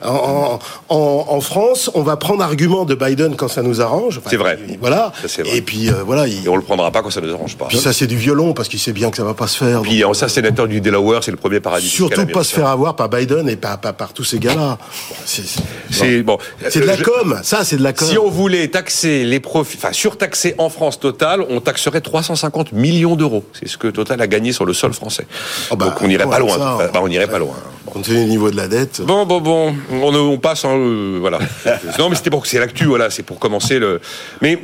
en, 0.03 0.59
en, 0.89 1.25
en 1.27 1.41
France, 1.41 1.89
on 1.93 2.01
va 2.03 2.17
prendre 2.17 2.43
argument 2.43 2.85
de 2.85 2.95
Biden 2.95 3.35
quand 3.35 3.47
ça 3.47 3.61
nous 3.61 3.81
arrange. 3.81 4.17
Enfin, 4.19 4.29
C'est 4.29 4.37
vrai. 4.37 4.57
il- 4.67 4.77
Voilà. 4.79 5.11
Ça, 5.27 5.43
vrai. 5.43 5.57
Et 5.57 5.61
puis 5.61 5.89
euh, 5.89 6.03
voilà. 6.05 6.27
Il, 6.27 6.45
Et 6.45 6.49
on 6.49 6.55
le 6.55 6.61
prendra 6.63 6.91
pas 6.91 7.01
quand 7.03 7.09
ça 7.11 7.21
ne 7.21 7.30
arrange 7.33 7.57
pas. 7.57 7.65
puis 7.67 7.77
ça, 7.77 7.93
c'est 7.93 8.07
du 8.07 8.17
violon 8.17 8.53
parce 8.53 8.67
qu'il 8.69 8.79
sait 8.79 8.93
bien 8.93 9.09
que 9.11 9.17
ça 9.17 9.23
va 9.23 9.33
pas 9.33 9.47
se 9.47 9.57
faire. 9.57 9.81
Puis 9.81 10.03
en 10.03 10.13
ça, 10.13 10.27
sénateur 10.29 10.67
du 10.67 10.81
Delaware, 10.81 11.23
c'est 11.23 11.31
le 11.31 11.37
premier 11.37 11.59
paradis 11.59 11.87
Surtout 11.89 12.25
pas 12.27 12.43
se 12.43 12.53
faire 12.53 12.67
avoir 12.67 12.95
par 12.95 13.09
Biden 13.09 13.47
et 13.49 13.55
pas 13.55 13.77
par 13.77 14.13
tous 14.13 14.23
ces 14.23 14.39
gars-là. 14.39 14.77
C'est 15.25 16.23
bon. 16.23 16.37
de 16.73 16.79
la 16.81 16.95
Je- 16.95 17.03
com. 17.03 17.39
Ça, 17.43 17.63
c'est 17.63 17.77
de 17.77 17.83
la 17.83 17.93
com. 17.93 18.07
Si 18.07 18.17
on 18.17 18.29
voulait 18.29 18.67
taxer 18.67 19.23
les 19.23 19.39
profits, 19.39 19.77
enfin 19.77 19.93
surtaxer 19.93 20.55
en 20.57 20.69
France 20.69 20.99
Total, 20.99 21.43
on 21.49 21.59
taxerait 21.61 22.01
350 22.01 22.71
millions 22.73 23.15
d'euros. 23.15 23.43
C'est 23.53 23.67
ce 23.67 23.77
que 23.77 23.87
Total 23.87 24.21
a 24.21 24.27
gagné 24.27 24.51
sur 24.53 24.65
le 24.65 24.73
sol 24.73 24.93
français. 24.93 25.25
Oh 25.71 25.75
bah, 25.75 25.85
Donc 25.85 26.01
on 26.01 26.07
n'irait 26.07 26.27
pas 26.27 26.39
loin. 26.39 26.57
ça, 26.57 26.89
Bah, 26.93 26.99
on 27.01 27.07
n'irait 27.07 27.27
pas 27.27 27.39
loin. 27.39 27.55
Compte 27.91 28.05
tenu 28.05 28.19
du 28.23 28.25
niveau 28.29 28.49
de 28.49 28.55
la 28.55 28.67
dette. 28.69 29.01
Bon, 29.01 29.25
bon, 29.25 29.41
bon, 29.41 29.75
on, 29.91 30.15
on 30.15 30.37
passe, 30.37 30.63
hein, 30.63 30.75
euh, 30.77 31.17
voilà. 31.19 31.39
non, 31.99 32.09
mais 32.09 32.15
c'était 32.15 32.29
pour 32.29 32.41
que 32.41 32.47
c'est 32.47 32.57
l'actu, 32.59 32.85
voilà, 32.85 33.09
c'est 33.09 33.23
pour 33.23 33.37
commencer 33.37 33.79
le. 33.79 33.99
Mais 34.41 34.57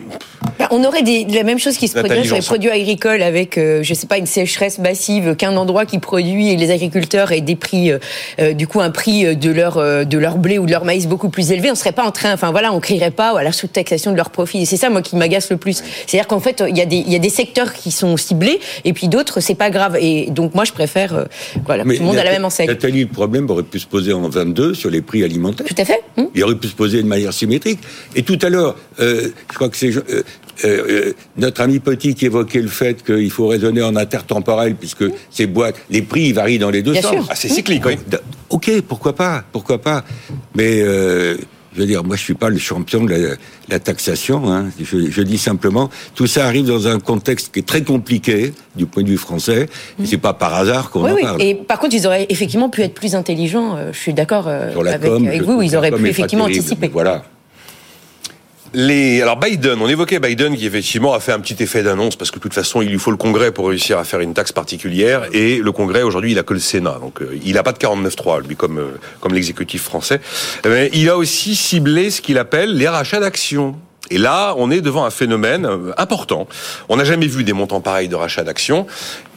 Bah, 0.57 0.69
on 0.71 0.81
aurait 0.85 1.01
des, 1.03 1.25
la 1.25 1.43
même 1.43 1.59
chose 1.59 1.75
qui 1.77 1.89
se 1.89 1.93
produirait 1.99 2.23
sur 2.25 2.35
les 2.35 2.41
produits 2.41 2.69
agricoles 2.69 3.21
avec, 3.21 3.57
euh, 3.57 3.83
je 3.83 3.93
sais 3.93 4.07
pas, 4.07 4.17
une 4.17 4.25
sécheresse 4.25 4.79
massive, 4.79 5.35
qu'un 5.35 5.57
endroit 5.57 5.85
qui 5.85 5.99
produit 5.99 6.49
et 6.51 6.55
les 6.55 6.71
agriculteurs 6.71 7.33
aient 7.33 7.41
des 7.41 7.57
prix, 7.57 7.91
euh, 7.91 7.99
euh, 8.39 8.53
du 8.53 8.65
coup, 8.65 8.79
un 8.79 8.91
prix 8.91 9.25
euh, 9.25 9.35
de 9.35 9.51
leur 9.51 9.77
euh, 9.77 10.05
de 10.05 10.17
leur 10.17 10.37
blé 10.37 10.57
ou 10.57 10.65
de 10.65 10.71
leur 10.71 10.85
maïs 10.85 11.05
beaucoup 11.05 11.27
plus 11.29 11.51
élevé. 11.51 11.69
On 11.69 11.75
serait 11.75 11.91
pas 11.91 12.05
en 12.05 12.11
train, 12.11 12.33
enfin 12.33 12.51
voilà, 12.51 12.71
on 12.71 12.79
crierait 12.79 13.11
pas 13.11 13.37
à 13.37 13.43
la 13.43 13.51
sous-taxation 13.51 14.11
de 14.11 14.15
leurs 14.17 14.29
profits. 14.29 14.61
Et 14.61 14.65
c'est 14.65 14.77
ça, 14.77 14.89
moi, 14.89 15.01
qui 15.01 15.17
m'agace 15.17 15.51
le 15.51 15.57
plus. 15.57 15.83
C'est-à-dire 16.07 16.27
qu'en 16.27 16.39
fait, 16.39 16.63
il 16.67 16.77
y 16.77 16.81
a 16.81 16.85
des 16.85 16.97
il 16.97 17.11
y 17.11 17.15
a 17.15 17.19
des 17.19 17.29
secteurs 17.29 17.73
qui 17.73 17.91
sont 17.91 18.15
ciblés 18.15 18.59
et 18.85 18.93
puis 18.93 19.09
d'autres, 19.09 19.41
c'est 19.41 19.53
pas 19.55 19.69
grave. 19.69 19.97
Et 19.99 20.27
donc 20.31 20.55
moi, 20.55 20.63
je 20.63 20.71
préfère, 20.71 21.13
euh, 21.13 21.25
voilà, 21.65 21.83
tout 21.83 21.89
le 21.89 21.99
monde 21.99 22.15
a 22.15 22.23
la 22.23 22.23
Nathalie- 22.23 22.35
même 22.37 22.45
enseigne. 22.45 22.67
Problème 23.17 23.49
aurait 23.49 23.63
pu 23.63 23.79
se 23.79 23.87
poser 23.87 24.13
en 24.13 24.29
22 24.29 24.75
sur 24.75 24.91
les 24.91 25.01
prix 25.01 25.23
alimentaires. 25.23 25.65
Tout 25.65 25.81
à 25.81 25.85
fait. 25.85 26.01
hum. 26.17 26.27
Il 26.35 26.43
aurait 26.43 26.53
pu 26.53 26.67
se 26.67 26.75
poser 26.75 27.01
de 27.01 27.07
manière 27.07 27.33
symétrique. 27.33 27.79
Et 28.15 28.21
tout 28.21 28.37
à 28.43 28.49
l'heure, 28.49 28.75
euh, 28.99 29.29
je 29.49 29.55
crois 29.55 29.69
que 29.69 29.75
c'est 29.75 29.89
euh, 29.95 30.21
euh, 30.65 31.13
notre 31.35 31.61
ami 31.61 31.79
Petit 31.79 32.13
qui 32.13 32.27
évoquait 32.27 32.61
le 32.61 32.67
fait 32.67 33.03
qu'il 33.03 33.31
faut 33.31 33.47
raisonner 33.47 33.81
en 33.81 33.95
intertemporel, 33.95 34.75
puisque 34.75 35.05
ces 35.31 35.47
boîtes, 35.47 35.77
les 35.89 36.03
prix 36.03 36.31
varient 36.31 36.59
dans 36.59 36.69
les 36.69 36.83
deux 36.83 36.91
Bien 36.91 37.01
sens. 37.01 37.25
ah, 37.27 37.33
c'est 37.35 37.49
cyclique, 37.49 37.83
oui. 37.87 37.97
Ok, 38.51 38.69
pourquoi 38.87 39.15
pas, 39.15 39.43
pourquoi 39.51 39.79
pas. 39.81 40.03
Mais 40.53 40.81
euh, 40.83 41.37
je 41.77 41.81
veux 41.83 41.87
dire, 41.87 42.03
moi 42.03 42.15
je 42.15 42.23
suis 42.23 42.33
pas 42.33 42.49
le 42.49 42.57
champion 42.57 43.03
de 43.03 43.11
la, 43.13 43.35
la 43.69 43.79
taxation. 43.79 44.51
Hein. 44.51 44.65
Je, 44.81 45.11
je 45.11 45.21
dis 45.21 45.37
simplement, 45.37 45.91
tout 46.15 46.25
ça 46.25 46.47
arrive 46.47 46.65
dans 46.65 46.87
un 46.87 46.99
contexte 46.99 47.53
qui 47.53 47.59
est 47.59 47.67
très 47.67 47.83
compliqué 47.83 48.51
du 48.75 48.87
point 48.87 49.03
de 49.03 49.09
vue 49.09 49.17
français. 49.17 49.69
Et 50.01 50.05
c'est 50.07 50.17
pas 50.17 50.33
par 50.33 50.55
hasard 50.55 50.89
qu'on 50.89 51.03
Oui, 51.03 51.11
en 51.11 51.15
oui. 51.15 51.21
parle. 51.21 51.41
Et 51.43 51.53
par 51.53 51.77
contre, 51.79 51.93
ils 51.95 52.07
auraient 52.07 52.25
effectivement 52.29 52.69
pu 52.69 52.81
être 52.81 52.95
plus 52.95 53.13
intelligents. 53.13 53.75
euh, 53.77 53.91
je 53.93 53.99
suis 53.99 54.13
d'accord 54.15 54.45
euh, 54.47 54.73
avec, 54.87 55.01
com, 55.11 55.27
avec 55.27 55.43
vous. 55.43 55.61
Ils 55.61 55.75
auraient 55.75 55.91
pu 55.91 56.07
effectivement 56.07 56.45
anticiper. 56.45 56.87
Voilà. 56.87 57.23
Les, 58.73 59.21
alors 59.21 59.37
Biden, 59.37 59.79
on 59.81 59.87
évoquait 59.87 60.19
Biden 60.19 60.55
qui 60.55 60.65
effectivement 60.65 61.13
a 61.13 61.19
fait 61.19 61.31
un 61.31 61.39
petit 61.39 61.61
effet 61.61 61.83
d'annonce 61.83 62.15
parce 62.15 62.31
que 62.31 62.35
de 62.37 62.41
toute 62.41 62.53
façon 62.53 62.81
il 62.81 62.89
lui 62.89 62.99
faut 62.99 63.11
le 63.11 63.17
Congrès 63.17 63.51
pour 63.51 63.69
réussir 63.69 63.97
à 63.97 64.03
faire 64.03 64.19
une 64.19 64.33
taxe 64.33 64.51
particulière 64.51 65.25
et 65.33 65.57
le 65.57 65.71
Congrès 65.71 66.03
aujourd'hui 66.03 66.31
il 66.31 66.39
a 66.39 66.43
que 66.43 66.53
le 66.53 66.59
Sénat 66.59 66.97
donc 67.01 67.21
euh, 67.21 67.37
il 67.43 67.53
n'a 67.53 67.63
pas 67.63 67.71
de 67.71 67.77
49-3 67.77 68.47
lui 68.47 68.55
comme 68.55 68.79
euh, 68.79 68.99
comme 69.19 69.33
l'exécutif 69.33 69.83
français. 69.83 70.19
Mais 70.65 70.89
il 70.93 71.09
a 71.09 71.17
aussi 71.17 71.55
ciblé 71.55 72.11
ce 72.11 72.21
qu'il 72.21 72.37
appelle 72.37 72.75
les 72.75 72.87
rachats 72.87 73.19
d'actions. 73.19 73.75
Et 74.09 74.17
là, 74.17 74.53
on 74.57 74.71
est 74.71 74.81
devant 74.81 75.05
un 75.05 75.09
phénomène 75.09 75.65
euh, 75.65 75.91
important. 75.97 76.47
On 76.89 76.97
n'a 76.97 77.03
jamais 77.03 77.27
vu 77.27 77.43
des 77.43 77.53
montants 77.53 77.81
pareils 77.81 78.07
de 78.07 78.15
rachats 78.15 78.43
d'actions, 78.43 78.87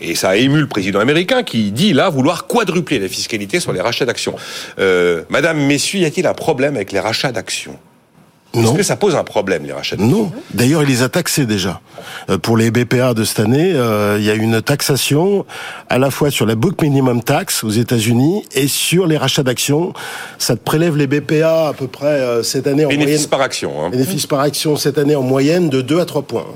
et 0.01 0.15
ça 0.15 0.31
a 0.31 0.37
ému 0.37 0.61
le 0.61 0.69
président 0.69 1.01
américain 1.01 1.43
qui 1.43 1.73
dit 1.73 1.93
là 1.93 2.09
vouloir 2.09 2.47
quadrupler 2.47 2.99
la 2.99 3.09
fiscalité 3.09 3.61
sur 3.61 3.73
les 3.73 3.81
rachats 3.81 4.07
d'actions. 4.07 4.37
Euh, 4.79 5.23
Madame, 5.29 5.59
Messieurs, 5.59 6.01
y 6.01 6.05
a-t-il 6.05 6.27
un 6.27 6.35
problème 6.35 6.77
avec 6.77 6.93
les 6.93 7.01
rachats 7.01 7.33
d'actions? 7.33 7.79
Est-ce 8.54 8.73
que 8.73 8.83
ça 8.83 8.97
pose 8.97 9.14
un 9.14 9.25
problème, 9.25 9.64
les 9.64 9.73
rachats 9.73 9.97
Non. 9.97 10.33
D'ailleurs, 10.54 10.83
il 10.83 10.88
les 10.88 11.02
a 11.02 11.09
taxés 11.09 11.47
déjà. 11.47 11.80
Euh, 12.28 12.38
pour 12.38 12.57
les 12.57 12.71
BPA 12.71 13.14
de 13.14 13.25
cette 13.25 13.40
année, 13.40 13.73
euh, 13.75 14.16
il 14.19 14.25
y 14.25 14.30
a 14.30 14.35
une 14.35 14.61
taxation 14.61 15.47
à 15.88 15.99
la 15.99 16.11
fois 16.11 16.30
sur 16.30 16.47
la 16.47 16.54
book 16.54 16.83
minimum 16.83 17.23
tax 17.23 17.62
aux 17.62 17.71
États-Unis 17.71 18.45
et 18.54 18.66
sur 18.66 19.07
les 19.07 19.16
rachats 19.16 19.42
d'actions. 19.42 19.92
Ça 20.38 20.57
te 20.57 20.62
prélève 20.62 20.97
les 20.97 21.07
BPA 21.07 21.69
à 21.69 21.73
peu 21.73 21.87
près 21.87 22.07
euh, 22.07 22.42
cette 22.42 22.66
année 22.66 22.85
en 22.85 22.88
Bénéfice 22.88 23.26
par 23.26 23.40
action. 23.40 23.85
Hein. 23.85 23.90
Bénéfice 23.90 24.26
par 24.26 24.40
action 24.40 24.76
cette 24.76 24.99
année 24.99 25.14
en 25.14 25.23
moyenne 25.23 25.69
de 25.69 25.80
2 25.80 26.00
à 26.00 26.04
3 26.04 26.23
points. 26.23 26.47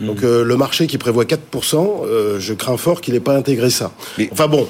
Hmm. 0.00 0.06
Donc 0.06 0.22
le 0.22 0.56
marché 0.56 0.86
qui 0.86 0.98
prévoit 0.98 1.24
4%, 1.24 2.38
je 2.38 2.54
crains 2.54 2.76
fort 2.76 3.00
qu'il 3.00 3.14
n'ait 3.14 3.20
pas 3.20 3.36
intégré 3.36 3.70
ça. 3.70 3.92
enfin 4.32 4.48
bon, 4.48 4.68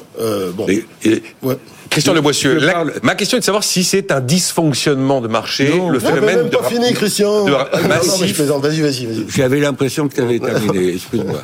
bon. 0.54 0.66
ouais. 0.66 1.58
Christian 1.90 2.12
Le 2.12 2.20
Boissieu, 2.20 2.58
ma 3.02 3.14
question 3.14 3.36
est 3.36 3.40
de 3.40 3.44
savoir 3.44 3.62
si 3.62 3.84
c'est 3.84 4.10
un 4.10 4.20
dysfonctionnement 4.20 5.20
de 5.20 5.28
marché, 5.28 5.72
le 5.90 5.98
phénomène 6.00 6.42
même 6.42 6.50
pas 6.50 6.64
fini, 6.64 6.92
Christian. 6.92 7.44
Vas-y, 7.44 8.32
vas-y, 8.32 8.80
vas-y. 8.80 9.26
J'avais 9.28 9.60
l'impression 9.60 10.08
que 10.08 10.14
tu 10.14 10.20
avais 10.20 10.40
terminé. 10.40 10.88
Excuse-moi. 10.94 11.42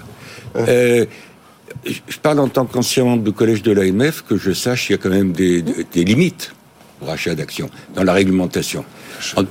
Euh, 0.56 1.04
je 1.84 2.18
parle 2.20 2.40
en 2.40 2.49
tant 2.49 2.66
qu'ancien 2.66 3.04
membre 3.04 3.22
du 3.22 3.32
collège 3.32 3.62
de 3.62 3.72
l'AMF 3.72 4.25
que 4.28 4.37
je 4.37 4.52
sache 4.52 4.87
qu'il 4.87 4.96
y 4.96 4.99
a 4.99 5.02
quand 5.02 5.10
même 5.10 5.32
des, 5.32 5.62
limites 5.94 6.52
au 7.00 7.06
rachat 7.06 7.34
d'actions 7.34 7.70
dans 7.94 8.02
la 8.02 8.12
réglementation. 8.12 8.84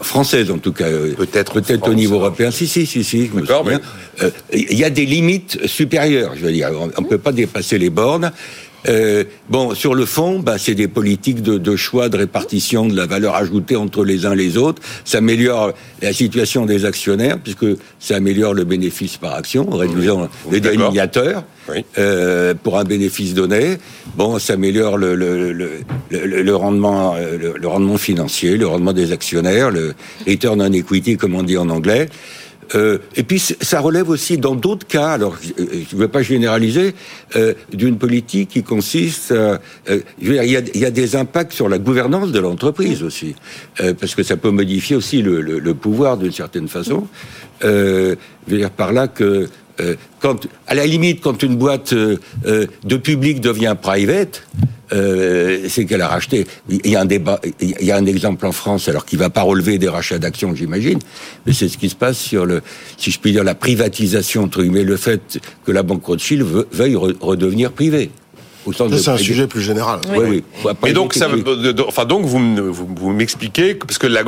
Française 0.01 0.51
en 0.51 0.57
tout 0.57 0.73
cas, 0.73 0.85
euh, 0.85 1.13
peut-être 1.15 1.53
peut-être 1.53 1.89
au 1.89 1.93
niveau 1.93 2.15
européen. 2.15 2.51
Si 2.51 2.67
si 2.67 2.85
si 2.85 3.03
si, 3.03 3.27
je 3.27 3.33
me 3.33 3.45
souviens. 3.45 3.79
Euh, 4.21 4.31
il 4.53 4.77
y 4.77 4.83
a 4.83 4.89
des 4.89 5.05
limites 5.05 5.65
supérieures, 5.67 6.33
je 6.35 6.45
veux 6.45 6.51
dire. 6.51 6.71
On 6.97 7.01
ne 7.01 7.07
peut 7.07 7.17
pas 7.17 7.31
dépasser 7.31 7.77
les 7.77 7.89
bornes. 7.89 8.31
Euh, 8.87 9.23
bon, 9.49 9.73
sur 9.75 9.93
le 9.93 10.05
fond, 10.05 10.39
bah, 10.39 10.57
c'est 10.57 10.75
des 10.75 10.87
politiques 10.87 11.41
de, 11.41 11.57
de, 11.57 11.75
choix, 11.75 12.09
de 12.09 12.17
répartition 12.17 12.85
de 12.85 12.95
la 12.95 13.05
valeur 13.05 13.35
ajoutée 13.35 13.75
entre 13.75 14.03
les 14.03 14.25
uns 14.25 14.33
et 14.33 14.37
les 14.37 14.57
autres. 14.57 14.81
Ça 15.05 15.17
améliore 15.17 15.73
la 16.01 16.13
situation 16.13 16.65
des 16.65 16.85
actionnaires, 16.85 17.37
puisque 17.39 17.65
ça 17.99 18.15
améliore 18.15 18.53
le 18.53 18.63
bénéfice 18.63 19.17
par 19.17 19.35
action, 19.35 19.71
en 19.71 19.77
réduisant 19.77 20.29
les 20.51 20.61
dénominateurs 20.61 21.43
euh, 21.97 22.53
pour 22.53 22.79
un 22.79 22.83
bénéfice 22.83 23.33
donné. 23.33 23.77
Bon, 24.15 24.39
ça 24.39 24.53
améliore 24.53 24.97
le, 24.97 25.15
le, 25.15 25.51
le, 25.51 25.69
le 26.09 26.55
rendement, 26.55 27.15
le, 27.15 27.67
rendement 27.67 27.97
financier, 27.97 28.57
le 28.57 28.67
rendement 28.67 28.93
des 28.93 29.11
actionnaires, 29.11 29.71
le 29.71 29.93
return 30.27 30.61
on 30.61 30.71
equity, 30.71 31.17
comme 31.17 31.35
on 31.35 31.43
dit 31.43 31.57
en 31.57 31.69
anglais. 31.69 32.09
Euh, 32.75 32.99
et 33.15 33.23
puis 33.23 33.39
ça 33.39 33.79
relève 33.79 34.09
aussi 34.09 34.37
dans 34.37 34.55
d'autres 34.55 34.85
cas, 34.85 35.09
alors 35.09 35.37
je 35.41 35.95
ne 35.95 35.99
veux 35.99 36.07
pas 36.07 36.21
généraliser, 36.21 36.93
euh, 37.35 37.53
d'une 37.73 37.97
politique 37.97 38.49
qui 38.49 38.63
consiste, 38.63 39.31
euh, 39.31 39.57
il, 40.21 40.33
y 40.33 40.85
a, 40.85 40.91
des 40.91 41.15
impacts 41.15 41.53
sur 41.53 41.69
la 41.69 41.77
gouvernance 41.79 42.31
de 42.31 42.39
l'entreprise 42.39 43.03
aussi, 43.03 43.35
euh, 43.81 43.93
parce 43.93 44.15
que 44.15 44.23
ça 44.23 44.37
peut 44.37 44.51
modifier 44.51 44.95
aussi 44.95 45.21
le, 45.21 45.41
le, 45.41 45.73
pouvoir 45.73 46.17
d'une 46.17 46.31
certaine 46.31 46.67
façon. 46.67 47.07
Euh, 47.63 48.15
je 48.47 48.51
veux 48.51 48.59
dire 48.59 48.71
par 48.71 48.93
là 48.93 49.07
que 49.07 49.47
quand, 50.19 50.47
à 50.67 50.75
la 50.75 50.85
limite, 50.85 51.21
quand 51.21 51.41
une 51.43 51.55
boîte 51.55 51.93
de 51.93 52.97
public 52.97 53.41
devient 53.41 53.75
private, 53.81 54.43
euh, 54.91 55.67
c'est 55.69 55.85
qu'elle 55.85 56.01
a 56.01 56.07
racheté. 56.07 56.47
Il 56.67 56.89
y 56.89 56.95
a 56.95 57.01
un 57.01 57.05
débat, 57.05 57.39
il 57.59 57.81
y 57.81 57.91
a 57.91 57.95
un 57.95 58.05
exemple 58.05 58.45
en 58.45 58.51
France, 58.51 58.89
alors 58.89 59.05
qui 59.05 59.15
va 59.15 59.29
pas 59.29 59.41
relever 59.41 59.77
des 59.77 59.89
rachats 59.89 60.17
d'actions, 60.17 60.55
j'imagine, 60.55 60.99
mais 61.45 61.53
c'est 61.53 61.69
ce 61.69 61.77
qui 61.77 61.89
se 61.89 61.95
passe 61.95 62.17
sur 62.17 62.45
le, 62.45 62.61
si 62.97 63.11
je 63.11 63.19
puis 63.19 63.31
dire, 63.31 63.43
la 63.43 63.55
privatisation 63.55 64.43
entre 64.43 64.63
guillemets, 64.63 64.83
le 64.83 64.97
fait 64.97 65.39
que 65.65 65.71
la 65.71 65.83
banque 65.83 66.05
Rothschild 66.05 66.43
veuille 66.71 66.95
redevenir 66.95 67.71
privée. 67.71 68.09
C'est 68.71 69.09
un 69.09 69.17
sujet 69.17 69.47
plus 69.47 69.61
général. 69.61 69.99
Oui, 70.15 70.43
oui. 70.63 70.71
Et 70.85 70.93
donc, 70.93 71.13
ça, 71.13 71.27
enfin, 71.87 72.05
donc 72.05 72.25
vous, 72.25 72.71
vous, 72.73 73.13
m'expliquez 73.13 73.73
parce 73.73 73.97
que 73.97 74.05
la, 74.05 74.21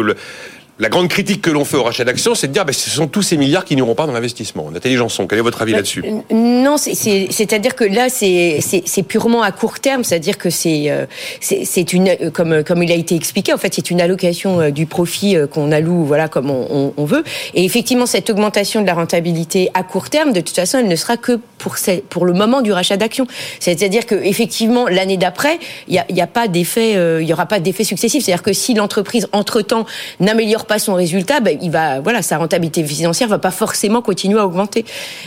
la 0.79 0.89
grande 0.89 1.09
critique 1.09 1.41
que 1.41 1.51
l'on 1.51 1.63
fait 1.63 1.77
au 1.77 1.83
rachat 1.83 2.03
d'actions, 2.03 2.33
c'est 2.33 2.47
de 2.47 2.53
dire, 2.53 2.65
ben, 2.65 2.73
ce 2.73 2.89
sont 2.89 3.07
tous 3.07 3.21
ces 3.21 3.37
milliards 3.37 3.65
qui 3.65 3.75
n'iront 3.75 3.93
pas 3.93 4.07
dans 4.07 4.13
l'investissement. 4.13 4.71
Nathalie 4.71 4.95
Janson, 4.95 5.27
quel 5.27 5.37
est 5.37 5.43
votre 5.43 5.61
avis 5.61 5.73
bah, 5.73 5.77
là-dessus? 5.77 6.03
Non, 6.31 6.77
c'est-à-dire 6.77 7.75
que 7.75 7.83
là, 7.83 8.07
c'est 8.09 9.03
purement 9.03 9.43
à 9.43 9.51
court 9.51 9.79
terme, 9.79 10.03
c'est-à-dire 10.03 10.37
que 10.37 10.49
c'est 10.49 10.89
euh, 10.89 11.05
une, 11.93 12.09
euh, 12.09 12.31
comme, 12.31 12.63
comme 12.63 12.81
il 12.81 12.91
a 12.91 12.95
été 12.95 13.15
expliqué, 13.15 13.53
en 13.53 13.57
fait, 13.57 13.73
c'est 13.75 13.91
une 13.91 14.01
allocation 14.01 14.59
euh, 14.59 14.69
du 14.71 14.85
profit 14.87 15.35
qu'on 15.51 15.71
alloue, 15.71 16.03
voilà, 16.03 16.27
comme 16.27 16.49
on, 16.49 16.93
on, 16.97 17.05
veut. 17.05 17.23
Et 17.53 17.63
effectivement, 17.63 18.05
cette 18.05 18.29
augmentation 18.29 18.81
de 18.81 18.87
la 18.87 18.93
rentabilité 18.93 19.69
à 19.73 19.83
court 19.83 20.09
terme, 20.09 20.33
de 20.33 20.41
toute 20.41 20.55
façon, 20.55 20.79
elle 20.79 20.87
ne 20.87 20.95
sera 20.95 21.17
que 21.17 21.39
pour, 21.57 21.75
pour 22.09 22.25
le 22.25 22.33
moment 22.33 22.61
du 22.61 22.71
rachat 22.71 22.97
d'actions. 22.97 23.27
C'est-à-dire 23.59 24.05
que 24.07 24.15
effectivement, 24.15 24.87
l'année 24.87 25.17
d'après, 25.17 25.59
il 25.87 25.93
n'y 25.93 25.99
a, 25.99 26.05
y 26.09 26.21
a 26.21 26.27
pas 26.27 26.47
d'effet, 26.47 26.93
il 27.21 27.27
y 27.27 27.33
aura 27.33 27.45
pas 27.45 27.59
d'effet 27.59 27.83
successif. 27.83 28.23
C'est-à-dire 28.23 28.43
que 28.43 28.53
si 28.53 28.73
l'entreprise, 28.73 29.27
entre-temps, 29.31 29.85
n'améliore 30.19 30.60
pas 30.65 30.79
son 30.79 30.93
résultat, 30.93 31.39
ben, 31.39 31.57
il 31.61 31.71
va, 31.71 31.99
voilà, 31.99 32.21
sa 32.21 32.37
rentabilité 32.37 32.83
financière 32.83 33.27
va 33.27 33.39
pas 33.39 33.51
forcément 33.51 34.01
continuer 34.01 34.39
à 34.39 34.45
augmenter. 34.45 34.85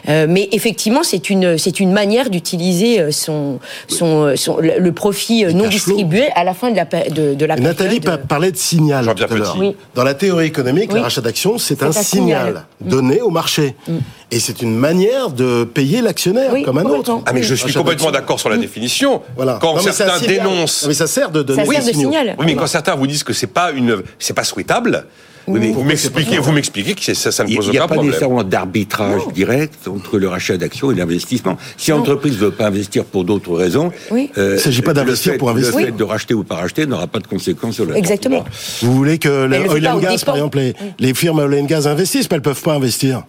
Euh, 0.08 0.26
mais 0.28 0.48
effectivement, 0.52 1.02
c'est 1.02 1.30
une, 1.30 1.58
c'est 1.58 1.80
une 1.80 1.92
manière 1.92 2.30
d'utiliser 2.30 3.00
euh, 3.00 3.10
son, 3.10 3.58
son, 3.88 4.24
euh, 4.24 4.36
son, 4.36 4.58
le 4.58 4.92
profit 4.92 5.44
non 5.54 5.68
distribué 5.68 6.28
à 6.34 6.44
la 6.44 6.54
fin 6.54 6.70
de 6.70 6.76
la, 6.76 6.84
de, 6.84 7.34
de 7.34 7.44
la 7.44 7.56
Nathalie 7.56 8.00
parlait 8.00 8.52
de 8.52 8.56
signal 8.56 9.06
tout 9.14 9.24
à 9.24 9.36
l'heure. 9.36 9.58
Dans 9.94 10.04
la 10.04 10.14
théorie 10.14 10.46
économique, 10.46 10.90
oui. 10.90 10.98
le 10.98 11.02
rachat 11.02 11.20
d'actions, 11.20 11.58
c'est 11.58 11.82
un, 11.82 11.92
signal, 11.92 12.64
donné 12.80 13.20
au 13.20 13.30
marché. 13.30 13.74
Mm. 13.88 13.98
Et 14.30 14.40
c'est 14.40 14.62
une 14.62 14.76
manière 14.76 15.30
de 15.30 15.64
payer 15.64 16.00
l'actionnaire 16.00 16.52
comme 16.64 16.78
un 16.78 16.84
autre. 16.84 17.22
Ah 17.26 17.32
mais 17.32 17.42
je 17.42 17.54
suis 17.54 17.72
complètement 17.72 18.10
d'accord 18.10 18.40
sur 18.40 18.48
la 18.48 18.56
définition. 18.56 19.22
Voilà. 19.36 19.58
Quand 19.60 19.78
certains 19.78 20.24
dénoncent, 20.24 20.86
mais 20.86 20.94
ça 20.94 21.06
sert 21.06 21.30
de 21.30 21.42
donner 21.42 21.64
ça 21.64 21.72
sert 21.72 21.84
de 21.84 21.92
signal. 21.92 22.36
Oui, 22.38 22.46
mais 22.46 22.56
quand 22.56 22.66
certains 22.66 22.94
vous 22.94 23.06
disent 23.06 23.24
que 23.24 23.32
c'est 23.32 23.46
pas 23.46 23.72
une, 23.72 24.02
c'est 24.18 24.34
pas 24.34 24.44
souhaitable, 24.44 25.06
vous 25.46 25.84
m'expliquez, 25.84 26.38
vous 26.38 26.52
m'expliquez 26.52 26.94
que 26.94 27.14
ça, 27.14 27.30
ça 27.30 27.44
ne 27.44 27.54
pose 27.54 27.68
aucun 27.68 27.72
problème. 27.72 27.72
Il 27.72 27.72
n'y 27.72 27.78
a 27.78 27.88
pas 27.88 28.02
nécessairement 28.02 28.44
d'arbitrage 28.44 29.22
direct 29.34 29.88
entre 29.88 30.18
le 30.18 30.28
rachat 30.28 30.56
d'actions 30.56 30.90
et 30.90 30.94
l'investissement. 30.94 31.56
Si 31.76 31.90
l'entreprise 31.90 32.34
ne 32.34 32.46
veut 32.46 32.50
pas 32.50 32.66
investir 32.66 33.04
pour 33.04 33.24
d'autres 33.24 33.52
raisons, 33.54 33.92
oui. 34.10 34.30
euh, 34.38 34.52
il 34.52 34.54
ne 34.54 34.58
s'agit 34.58 34.82
pas 34.82 34.94
d'investir 34.94 35.36
pour 35.36 35.50
investir. 35.50 35.78
Le 35.78 35.86
fait 35.86 35.92
de 35.92 36.04
racheter 36.04 36.34
ou 36.34 36.44
pas 36.44 36.56
racheter 36.56 36.86
n'aura 36.86 37.06
pas 37.06 37.18
de 37.18 37.26
conséquences 37.26 37.74
sur 37.74 37.84
le 37.84 37.96
Exactement. 37.96 38.44
Vous 38.82 38.94
voulez 38.94 39.18
que 39.18 39.28
oil 39.68 39.86
and 39.86 39.98
gas, 39.98 40.22
par 40.24 40.36
exemple, 40.36 40.58
les, 40.58 40.74
les 40.98 41.14
firmes 41.14 41.40
oil 41.40 41.60
and 41.60 41.66
gas 41.66 41.86
investissent, 41.86 42.30
mais 42.30 42.36
elles 42.36 42.40
ne 42.40 42.44
peuvent 42.44 42.62
pas 42.62 42.74
investir 42.74 43.24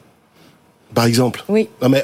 par 0.95 1.05
exemple. 1.05 1.43
Oui. 1.47 1.69
Non, 1.81 1.89
mais 1.89 2.03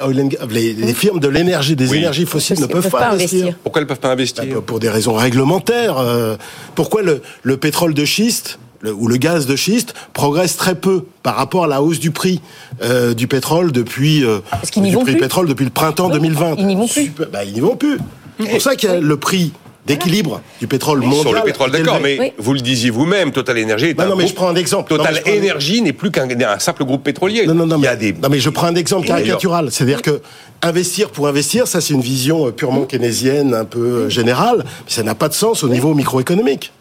les, 0.49 0.93
firmes 0.93 1.19
de 1.19 1.27
l'énergie, 1.27 1.75
des 1.75 1.95
énergies 1.95 2.25
fossiles 2.25 2.59
ne 2.59 2.67
peuvent, 2.67 2.89
pas, 2.89 3.09
investir. 3.09 3.55
Pourquoi 3.63 3.81
elles 3.81 3.85
ne 3.85 3.89
peuvent 3.89 3.99
pas 3.99 4.11
investir 4.11 4.45
bah, 4.45 4.61
Pour 4.63 4.79
des 4.79 4.89
raisons 4.89 5.13
réglementaires. 5.13 5.97
Euh, 5.97 6.35
pourquoi 6.75 7.01
le, 7.01 7.21
le 7.41 7.57
pétrole 7.57 7.93
de 7.95 8.05
schiste 8.05 8.59
le, 8.81 8.93
ou 8.93 9.07
le 9.07 9.17
gaz 9.17 9.45
de 9.45 9.55
schiste 9.55 9.93
progresse 10.13 10.57
très 10.57 10.75
peu 10.75 11.05
par 11.23 11.35
rapport 11.35 11.63
à 11.63 11.67
la 11.67 11.81
hausse 11.81 11.99
du 11.99 12.11
prix 12.11 12.41
euh, 12.83 13.13
du 13.13 13.27
pétrole 13.27 13.71
depuis 13.71 14.25
euh, 14.25 14.39
du 14.75 14.97
prix 14.97 15.15
pétrole 15.15 15.47
depuis 15.47 15.65
le 15.65 15.71
printemps 15.71 16.09
2020. 16.09 16.55
Ils 16.57 16.67
n'y 16.67 16.75
vont 16.75 16.87
plus. 16.87 17.11
bah, 17.31 17.43
ils 17.45 17.53
n'y 17.53 17.59
vont 17.59 17.75
plus. 17.75 17.97
C'est 18.39 18.49
pour 18.49 18.61
ça 18.61 18.75
qu'il 18.75 18.89
y 18.89 18.91
a 18.91 18.99
le 18.99 19.17
prix 19.17 19.53
d'équilibre 19.85 20.41
du 20.59 20.67
pétrole 20.67 20.99
mondial. 21.01 21.21
Sur 21.21 21.33
le 21.33 21.41
pétrole, 21.41 21.71
d'accord, 21.71 21.99
mais 22.01 22.33
vous 22.37 22.53
le 22.53 22.59
disiez 22.59 22.89
vous-même, 22.89 23.31
Total 23.31 23.61
Energy 23.63 23.87
est 23.87 23.97
non, 23.97 24.09
non, 24.09 24.15
mais 24.15 24.27
je 24.27 24.33
prends 24.33 24.49
un 24.49 24.55
exemple. 24.55 24.89
Total 24.89 25.21
Energy 25.27 25.81
n'est 25.81 25.93
plus 25.93 26.11
qu'un 26.11 26.27
simple 26.59 26.85
groupe 26.85 27.03
pétrolier. 27.03 27.45
Non, 27.47 27.53
non, 27.53 27.65
non, 27.65 27.77
Il 27.77 27.83
y 27.83 27.87
a 27.87 27.95
des... 27.95 28.13
non 28.13 28.29
mais 28.29 28.39
je 28.39 28.49
prends 28.49 28.67
un 28.67 28.75
exemple 28.75 29.07
caricatural. 29.07 29.71
C'est-à-dire 29.71 30.01
que 30.01 30.21
investir 30.61 31.09
pour 31.09 31.27
investir, 31.27 31.67
ça 31.67 31.81
c'est 31.81 31.93
une 31.93 32.01
vision 32.01 32.47
euh, 32.47 32.51
purement 32.51 32.85
keynésienne, 32.85 33.53
un 33.53 33.65
peu 33.65 34.09
générale, 34.09 34.57
mais 34.59 34.91
ça 34.91 35.03
n'a 35.03 35.15
pas 35.15 35.27
de 35.27 35.33
sens 35.33 35.63
au 35.63 35.69
niveau 35.69 35.93
microéconomique. 35.93 36.71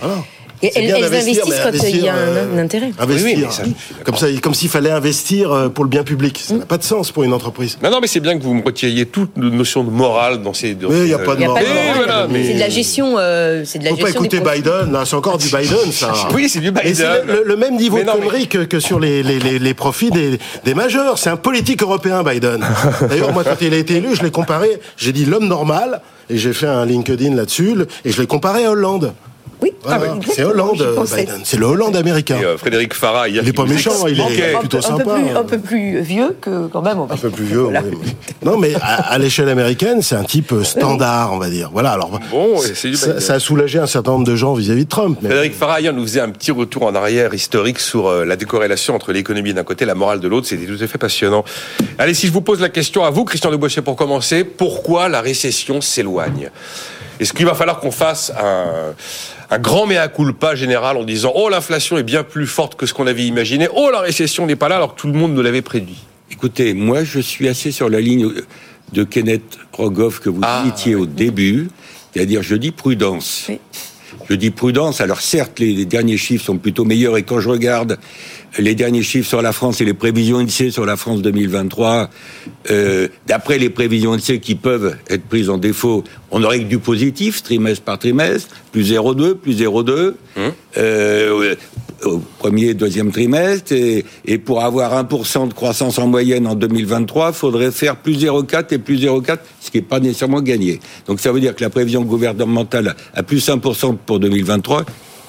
Voilà. 0.00 0.16
Et 0.62 0.70
elles, 0.74 1.04
investissent 1.04 1.60
quand 1.62 1.88
il 1.88 2.04
y 2.04 2.08
a 2.08 2.14
un, 2.14 2.18
euh, 2.18 2.62
intérêt. 2.62 2.92
Investir. 2.98 3.48
comme 4.04 4.16
ça, 4.16 4.26
comme 4.42 4.54
s'il 4.54 4.68
fallait 4.68 4.90
investir 4.90 5.52
euh, 5.52 5.68
pour 5.68 5.84
le 5.84 5.90
bien 5.90 6.04
public. 6.04 6.38
Ça 6.38 6.54
n'a 6.54 6.66
pas 6.66 6.76
de 6.76 6.82
sens 6.82 7.10
pour 7.12 7.22
une 7.24 7.32
entreprise. 7.32 7.78
Non, 7.82 7.90
non, 7.90 7.98
mais 8.00 8.06
c'est 8.06 8.20
bien 8.20 8.38
que 8.38 8.42
vous 8.42 8.54
me 8.54 8.62
retiriez 8.62 9.06
toute 9.06 9.36
notion 9.36 9.84
de 9.84 9.90
morale 9.90 10.42
dans 10.42 10.52
ces. 10.52 10.74
mais 10.74 10.98
il 10.98 11.04
n'y 11.04 11.14
a 11.14 11.18
pas 11.18 11.34
de 11.34 11.44
morale. 11.44 11.64
C'est 12.32 12.54
de 12.54 12.58
la 12.58 12.68
gestion. 12.68 13.14
Euh, 13.18 13.62
c'est 13.64 13.78
de 13.78 13.84
la 13.84 13.90
Faut 13.90 13.96
gestion 13.96 14.20
pas 14.20 14.26
écouter 14.26 14.40
Biden. 14.40 14.98
C'est 15.04 15.16
encore 15.16 15.38
du 15.38 15.48
Biden, 15.48 15.92
ça. 15.92 16.12
oui, 16.34 16.48
c'est 16.48 16.60
du 16.60 16.72
Biden. 16.72 16.94
C'est 16.94 17.44
le, 17.44 17.56
même 17.56 17.76
niveau 17.76 17.98
de 17.98 18.04
connerie 18.04 18.48
que, 18.48 18.58
que, 18.58 18.80
sur 18.80 19.00
les, 19.00 19.22
les, 19.22 19.38
les, 19.38 19.58
les 19.58 19.74
profits 19.74 20.10
des, 20.10 20.38
des 20.64 20.74
majeurs. 20.74 21.18
C'est 21.18 21.30
un 21.30 21.36
politique 21.36 21.82
européen, 21.82 22.22
Biden. 22.22 22.64
D'ailleurs, 23.08 23.32
moi, 23.32 23.44
quand 23.44 23.56
il 23.60 23.72
a 23.72 23.78
été 23.78 23.96
élu, 23.96 24.14
je 24.14 24.22
l'ai 24.22 24.30
comparé. 24.30 24.68
J'ai 24.96 25.12
dit 25.12 25.24
l'homme 25.24 25.48
normal 25.48 26.02
et 26.28 26.36
j'ai 26.36 26.52
fait 26.52 26.66
un 26.66 26.84
LinkedIn 26.84 27.34
là-dessus 27.34 27.76
et 28.04 28.12
je 28.12 28.20
l'ai 28.20 28.26
comparé 28.26 28.64
à 28.64 28.70
Hollande. 28.70 29.12
Ah, 29.86 29.98
c'est 30.34 30.44
Hollande, 30.44 30.84
Biden. 31.16 31.40
C'est 31.44 31.56
le 31.56 31.66
Hollande 31.66 31.96
américain. 31.96 32.38
Et, 32.40 32.44
euh, 32.44 32.58
Frédéric 32.58 32.92
Farah, 32.92 33.28
il 33.28 33.40
n'est 33.40 33.52
pas 33.52 33.64
méchant, 33.64 34.06
il 34.06 34.20
est 34.20 34.58
plutôt 34.58 34.80
sympa. 34.80 35.02
Un 35.02 35.04
peu, 35.04 35.22
plus, 35.22 35.36
un 35.36 35.44
peu 35.44 35.58
plus 35.58 36.00
vieux 36.00 36.36
que 36.40 36.66
quand 36.66 36.82
même. 36.82 36.98
Un 36.98 37.16
peu 37.16 37.30
plus 37.30 37.44
vieux, 37.44 37.66
oui. 37.66 37.74
Non, 38.44 38.58
mais 38.58 38.74
à, 38.82 39.18
l'échelle 39.18 39.48
américaine, 39.48 40.02
c'est 40.02 40.16
un 40.16 40.24
type 40.24 40.52
euh, 40.52 40.64
standard, 40.64 41.32
on 41.32 41.38
va 41.38 41.48
dire. 41.48 41.70
Voilà. 41.72 41.92
Alors, 41.92 42.10
bon, 42.30 42.58
ça, 42.58 43.20
ça, 43.20 43.34
a 43.34 43.38
soulagé 43.38 43.78
un 43.78 43.86
certain 43.86 44.12
nombre 44.12 44.26
de 44.26 44.36
gens 44.36 44.54
vis-à-vis 44.54 44.84
de 44.84 44.90
Trump. 44.90 45.18
Mais... 45.22 45.28
Frédéric 45.28 45.54
Farah 45.54 45.80
nous 45.80 46.02
faisait 46.02 46.20
un 46.20 46.30
petit 46.30 46.50
retour 46.50 46.84
en 46.84 46.94
arrière 46.94 47.32
historique 47.32 47.78
sur 47.78 48.08
euh, 48.08 48.24
la 48.24 48.36
décorrélation 48.36 48.94
entre 48.94 49.12
l'économie 49.12 49.54
d'un 49.54 49.64
côté 49.64 49.84
et 49.84 49.86
la 49.86 49.94
morale 49.94 50.20
de 50.20 50.28
l'autre. 50.28 50.46
C'était 50.46 50.66
tout 50.66 50.82
à 50.82 50.86
fait 50.86 50.98
passionnant. 50.98 51.44
Allez, 51.98 52.14
si 52.14 52.26
je 52.26 52.32
vous 52.32 52.42
pose 52.42 52.60
la 52.60 52.68
question 52.68 53.04
à 53.04 53.10
vous, 53.10 53.24
Christian 53.24 53.50
de 53.50 53.56
Boissier, 53.56 53.82
pour 53.82 53.96
commencer, 53.96 54.44
pourquoi 54.44 55.08
la 55.08 55.20
récession 55.20 55.80
s'éloigne? 55.80 56.50
Est-ce 57.20 57.34
qu'il 57.34 57.44
va 57.44 57.54
falloir 57.54 57.80
qu'on 57.80 57.90
fasse 57.90 58.32
un, 58.38 58.94
un 59.50 59.58
grand 59.58 59.86
mea 59.86 60.08
culpa 60.08 60.54
général 60.54 60.96
en 60.96 61.04
disant 61.04 61.32
oh 61.34 61.48
l'inflation 61.48 61.98
est 61.98 62.02
bien 62.02 62.22
plus 62.22 62.46
forte 62.46 62.76
que 62.76 62.86
ce 62.86 62.94
qu'on 62.94 63.06
avait 63.06 63.26
imaginé, 63.26 63.68
oh 63.74 63.90
la 63.92 64.00
récession 64.00 64.46
n'est 64.46 64.56
pas 64.56 64.68
là 64.68 64.76
alors 64.76 64.94
que 64.94 65.00
tout 65.00 65.08
le 65.08 65.12
monde 65.12 65.34
nous 65.34 65.42
l'avait 65.42 65.62
prédit. 65.62 66.04
Écoutez, 66.30 66.74
moi 66.74 67.02
je 67.04 67.18
suis 67.18 67.48
assez 67.48 67.72
sur 67.72 67.88
la 67.88 68.00
ligne 68.00 68.30
de 68.92 69.04
Kenneth 69.04 69.58
Rogoff 69.72 70.20
que 70.20 70.30
vous 70.30 70.40
ah, 70.42 70.62
citiez 70.64 70.94
au 70.94 71.06
début, 71.06 71.68
c'est-à-dire 72.12 72.42
je 72.42 72.54
dis 72.54 72.70
prudence. 72.70 73.50
Je 74.28 74.34
dis 74.34 74.50
prudence. 74.50 75.00
Alors 75.00 75.20
certes, 75.20 75.58
les, 75.58 75.84
derniers 75.84 76.16
chiffres 76.16 76.44
sont 76.44 76.58
plutôt 76.58 76.84
meilleurs 76.84 77.16
et 77.16 77.22
quand 77.22 77.40
je 77.40 77.48
regarde 77.48 77.98
les 78.58 78.74
derniers 78.74 79.02
chiffres 79.02 79.28
sur 79.28 79.42
la 79.42 79.52
France 79.52 79.80
et 79.80 79.84
les 79.84 79.94
prévisions 79.94 80.38
INSEE 80.38 80.70
sur 80.70 80.84
la 80.84 80.96
France 80.96 81.22
2023, 81.22 82.10
euh, 82.70 83.08
d'après 83.26 83.58
les 83.58 83.70
prévisions 83.70 84.12
INSEE 84.12 84.40
qui 84.40 84.54
peuvent 84.54 84.96
être 85.08 85.24
prises 85.24 85.50
en 85.50 85.58
défaut, 85.58 86.04
on 86.30 86.42
aurait 86.42 86.60
que 86.60 86.64
du 86.64 86.78
positif, 86.78 87.42
trimestre 87.42 87.84
par 87.84 87.98
trimestre, 87.98 88.54
plus 88.72 88.92
0,2, 88.92 89.34
plus 89.34 89.60
0,2, 89.60 90.14
hum. 90.36 90.52
euh, 90.76 91.54
au 92.04 92.18
premier, 92.38 92.74
deuxième 92.74 93.12
trimestre, 93.12 93.72
et, 93.72 94.04
et 94.24 94.38
pour 94.38 94.62
avoir 94.62 95.04
1% 95.04 95.48
de 95.48 95.52
croissance 95.52 95.98
en 95.98 96.06
moyenne 96.06 96.46
en 96.46 96.54
2023, 96.54 97.28
il 97.28 97.34
faudrait 97.34 97.70
faire 97.70 97.96
plus 97.96 98.24
0,4 98.24 98.74
et 98.74 98.78
plus 98.78 99.04
0,4, 99.04 99.38
ce 99.60 99.70
qui 99.70 99.78
n'est 99.78 99.82
pas 99.82 100.00
nécessairement 100.00 100.40
gagné. 100.40 100.80
Donc 101.06 101.20
ça 101.20 101.30
veut 101.30 101.40
dire 101.40 101.54
que 101.54 101.62
la 101.62 101.70
prévision 101.70 102.02
gouvernementale 102.02 102.96
a 103.14 103.22
plus 103.22 103.46
1% 103.46 103.96
pour 104.06 104.18
2023, 104.18 104.84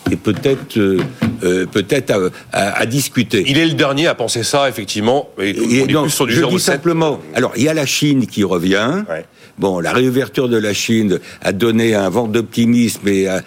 et 0.10 0.16
peut-être 0.16 0.78
euh, 0.78 1.00
euh, 1.44 1.66
peut-être 1.66 2.32
à, 2.52 2.86
discuter. 2.86 3.44
Il 3.48 3.58
est 3.58 3.66
le 3.66 3.74
dernier 3.74 4.08
à 4.08 4.16
penser 4.16 4.44
ça, 4.44 4.70
effectivement. 4.70 5.30
Et, 5.42 5.86
sur 6.10 6.28
du 6.28 6.34
je 6.34 6.46
dis 6.46 6.60
simplement. 6.60 7.20
Alors, 7.36 7.54
il 7.56 7.64
y 7.64 7.70
a 7.70 7.74
la 7.74 7.86
Chine 7.86 8.28
qui 8.28 8.44
revient. 8.44 9.04
Bon, 9.62 9.80
la 9.80 9.94
réouverture 9.94 10.50
de 10.50 10.58
la 10.58 10.74
Chine 10.74 11.20
a 11.44 11.52
donné 11.52 11.94
un 11.94 12.10
vent 12.10 12.28
d'optimisme 12.28 13.08
et 13.08 13.28
a, 13.28 13.44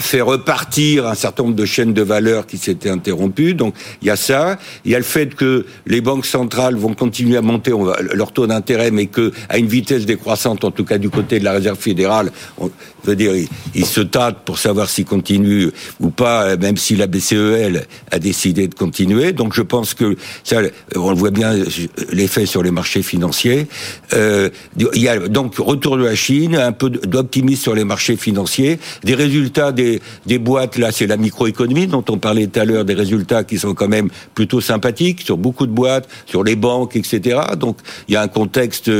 fait 0.00 0.22
repartir 0.22 1.06
un 1.06 1.14
certain 1.14 1.42
nombre 1.42 1.56
de 1.56 1.66
chaînes 1.66 1.92
de 1.92 2.00
valeur 2.00 2.46
qui 2.46 2.56
s'étaient 2.56 2.88
interrompues. 2.88 3.52
Donc, 3.52 3.74
il 4.00 4.08
y 4.08 4.10
a 4.10 4.16
ça. 4.16 4.58
Il 4.86 4.92
y 4.92 4.94
a 4.94 4.98
le 4.98 5.04
fait 5.04 5.34
que 5.34 5.66
les 5.84 6.00
banques 6.00 6.24
centrales 6.24 6.76
vont 6.76 6.94
continuer 6.94 7.36
à 7.36 7.42
monter 7.42 7.70
leur 8.14 8.32
taux 8.32 8.46
d'intérêt, 8.46 8.90
mais 8.90 9.08
que 9.08 9.30
à 9.50 9.58
une 9.58 9.66
vitesse 9.66 10.06
décroissante, 10.06 10.64
en 10.64 10.70
tout 10.70 10.86
cas 10.86 10.96
du 10.96 11.10
côté 11.10 11.38
de 11.38 11.44
la 11.44 11.52
Réserve 11.52 11.78
fédérale. 11.78 12.32
On, 12.56 12.70
veut 13.04 13.16
dire, 13.16 13.34
ils, 13.74 13.84
se 13.84 14.00
tâtent 14.00 14.44
pour 14.46 14.58
savoir 14.58 14.88
s'ils 14.88 15.04
continuent 15.04 15.68
ou 16.00 16.08
pas, 16.08 16.56
même 16.56 16.78
si 16.78 16.96
la 16.96 17.08
BCE 17.08 17.84
a 18.10 18.18
décidé 18.18 18.68
de 18.68 18.74
continuer. 18.74 19.32
Donc, 19.32 19.52
je 19.52 19.62
pense 19.62 19.92
que 19.92 20.16
ça, 20.44 20.62
on 20.96 21.10
le 21.10 21.16
voit 21.16 21.32
bien 21.32 21.52
l'effet 22.10 22.46
sur 22.46 22.62
les 22.62 22.70
marchés 22.70 23.02
financiers. 23.02 23.66
Euh, 24.14 24.48
donc 25.42 25.56
retour 25.58 25.96
de 25.96 26.04
la 26.04 26.14
Chine, 26.14 26.56
un 26.56 26.72
peu 26.72 26.90
d'optimisme 26.90 27.62
sur 27.62 27.74
les 27.74 27.84
marchés 27.84 28.16
financiers, 28.16 28.78
des 29.04 29.14
résultats 29.14 29.72
des, 29.72 30.00
des 30.26 30.38
boîtes, 30.38 30.78
là 30.78 30.92
c'est 30.92 31.06
la 31.06 31.16
microéconomie 31.16 31.86
dont 31.86 32.04
on 32.08 32.18
parlait 32.18 32.46
tout 32.46 32.60
à 32.60 32.64
l'heure, 32.64 32.84
des 32.84 32.94
résultats 32.94 33.44
qui 33.44 33.58
sont 33.58 33.74
quand 33.74 33.88
même 33.88 34.08
plutôt 34.34 34.60
sympathiques 34.60 35.22
sur 35.22 35.36
beaucoup 35.36 35.66
de 35.66 35.72
boîtes, 35.72 36.08
sur 36.26 36.44
les 36.44 36.56
banques, 36.56 36.96
etc. 36.96 37.40
Donc 37.58 37.78
il 38.08 38.14
y 38.14 38.16
a 38.16 38.22
un 38.22 38.28
contexte, 38.28 38.90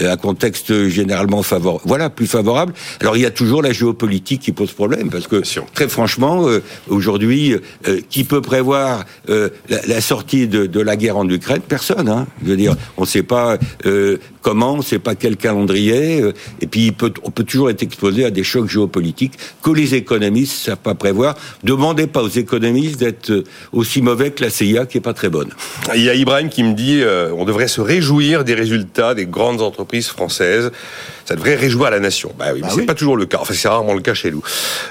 un 0.00 0.16
contexte 0.16 0.88
généralement 0.88 1.42
favorable, 1.42 1.82
voilà, 1.86 2.10
plus 2.10 2.26
favorable. 2.26 2.72
Alors 3.00 3.16
il 3.16 3.22
y 3.22 3.26
a 3.26 3.30
toujours 3.30 3.62
la 3.62 3.72
géopolitique 3.72 4.42
qui 4.42 4.52
pose 4.52 4.72
problème, 4.72 5.10
parce 5.10 5.26
que 5.26 5.42
très 5.74 5.88
franchement, 5.88 6.48
euh, 6.48 6.62
aujourd'hui, 6.88 7.54
euh, 7.88 8.00
qui 8.08 8.24
peut 8.24 8.40
prévoir 8.40 9.04
euh, 9.28 9.50
la, 9.68 10.00
sortie 10.00 10.48
de, 10.48 10.66
de, 10.66 10.80
la 10.80 10.96
guerre 10.96 11.16
en 11.16 11.28
Ukraine? 11.28 11.62
Personne. 11.66 12.08
Hein. 12.08 12.26
Je 12.42 12.50
veux 12.50 12.56
dire, 12.56 12.76
on 12.96 13.02
ne 13.02 13.06
sait 13.06 13.22
pas 13.22 13.58
comment, 14.40 14.74
on 14.74 14.78
ne 14.78 14.82
sait 14.82 14.98
pas 14.98 15.14
quel 15.14 15.36
calendrier 15.36 15.81
euh, 15.90 16.32
et 16.60 16.66
puis 16.66 16.94
on 17.24 17.30
peut 17.30 17.44
toujours 17.44 17.70
être 17.70 17.82
exposé 17.82 18.24
à 18.24 18.30
des 18.30 18.44
chocs 18.44 18.68
géopolitiques 18.68 19.34
que 19.62 19.70
les 19.70 19.94
économistes 19.94 20.52
ne 20.52 20.70
savent 20.70 20.78
pas 20.78 20.94
prévoir. 20.94 21.34
Demandez 21.62 22.06
pas 22.06 22.22
aux 22.22 22.28
économistes 22.28 22.98
d'être 22.98 23.30
euh, 23.30 23.44
aussi 23.72 24.02
mauvais 24.02 24.30
que 24.30 24.44
la 24.44 24.50
CIA 24.50 24.86
qui 24.86 24.98
est 24.98 25.02
pas 25.02 25.14
très 25.14 25.28
bonne. 25.28 25.50
Il 25.94 26.02
y 26.02 26.10
a 26.10 26.14
Ibrahim 26.14 26.48
qui 26.48 26.62
me 26.62 26.74
dit 26.74 27.00
euh, 27.02 27.32
on 27.36 27.44
devrait 27.44 27.68
se 27.68 27.80
réjouir 27.80 28.44
des 28.44 28.54
résultats 28.54 29.14
des 29.14 29.26
grandes 29.26 29.62
entreprises 29.62 30.08
françaises. 30.08 30.70
Ça 31.24 31.36
devrait 31.36 31.54
réjouir 31.54 31.90
la 31.90 32.00
nation. 32.00 32.32
Bah 32.38 32.46
oui, 32.52 32.60
mais 32.62 32.68
bah 32.68 32.74
c'est 32.74 32.86
pas 32.86 32.94
toujours 32.94 33.16
le 33.16 33.26
cas. 33.26 33.38
Enfin, 33.40 33.54
c'est 33.54 33.68
rarement 33.68 33.94
le 33.94 34.00
cas 34.00 34.14
chez 34.14 34.30
nous. 34.30 34.42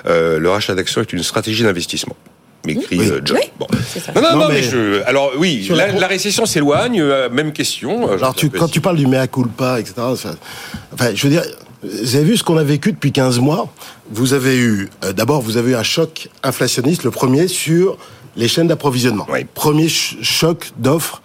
le 0.06 0.48
rachat 0.48 0.76
d'actions 0.76 1.02
est 1.02 1.14
une 1.14 1.24
stratégie 1.24 1.64
d'investissement 1.64 2.16
m'écrit 2.66 3.00
oui. 3.00 3.12
John. 3.24 3.38
bon. 3.60 3.68
Non, 4.16 4.22
non, 4.22 4.36
non, 4.38 4.48
mais, 4.50 4.64
je... 4.64 5.02
alors 5.04 5.32
oui, 5.38 5.68
la, 5.70 6.08
récession 6.08 6.46
s'éloigne. 6.46 7.04
même 7.32 7.54
question. 7.54 8.12
Alors 8.12 8.36
tu, 8.36 8.50
quand 8.50 8.68
tu 8.68 8.82
parles 8.82 8.98
du 8.98 9.08
mea 9.08 9.28
culpa, 9.28 9.80
etc. 9.80 9.96
Enfin, 10.00 11.10
je 11.14 11.24
veux 11.24 11.30
dire, 11.30 11.44
vous 11.84 12.16
avez 12.16 12.26
vu 12.26 12.38
ce 12.38 12.44
qu'on 12.44 12.58
a 12.58 12.64
vécu 12.64 12.92
depuis 12.92 13.12
15 13.12 13.40
mois? 13.40 13.68
Vous 14.12 14.34
avez 14.34 14.56
eu, 14.58 14.90
euh, 15.04 15.14
d'abord, 15.14 15.42
vous 15.42 15.58
avez 15.58 15.72
eu 15.72 15.76
un 15.76 15.84
choc 15.84 16.30
inflationniste, 16.44 17.04
le 17.04 17.12
premier 17.12 17.48
sur 17.48 17.98
les 18.36 18.48
chaînes 18.48 18.68
d'approvisionnement. 18.68 19.26
Premier 19.56 19.90
choc 19.90 20.72
d'offres 20.78 21.22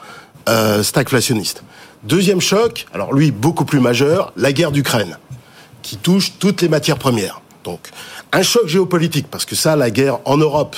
euh, 0.49 0.83
stagflationniste. 0.83 1.63
Deuxième 2.05 2.41
choc, 2.41 2.87
alors 2.95 3.13
lui 3.13 3.33
beaucoup 3.33 3.65
plus 3.65 3.81
majeur, 3.81 4.33
la 4.37 4.53
guerre 4.53 4.73
d'Ukraine, 4.73 5.19
qui 5.83 5.97
touche 5.97 6.33
toutes 6.39 6.63
les 6.63 6.69
matières 6.69 6.99
premières. 6.99 7.43
Donc, 7.65 7.81
un 8.33 8.43
choc 8.43 8.67
géopolitique, 8.67 9.27
parce 9.31 9.45
que 9.45 9.57
ça, 9.57 9.77
la 9.77 9.91
guerre 9.91 10.21
en 10.25 10.37
Europe, 10.37 10.77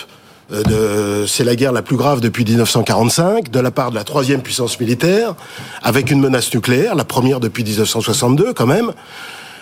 euh, 0.50 1.26
c'est 1.26 1.44
la 1.44 1.56
guerre 1.56 1.72
la 1.72 1.82
plus 1.82 1.96
grave 1.96 2.20
depuis 2.20 2.44
1945, 2.44 3.50
de 3.50 3.60
la 3.60 3.70
part 3.70 3.90
de 3.90 3.96
la 3.96 4.04
troisième 4.04 4.42
puissance 4.42 4.80
militaire, 4.80 5.34
avec 5.82 6.10
une 6.10 6.20
menace 6.20 6.52
nucléaire, 6.54 6.94
la 6.94 7.04
première 7.04 7.40
depuis 7.40 7.64
1962 7.64 8.54
quand 8.54 8.66
même, 8.66 8.92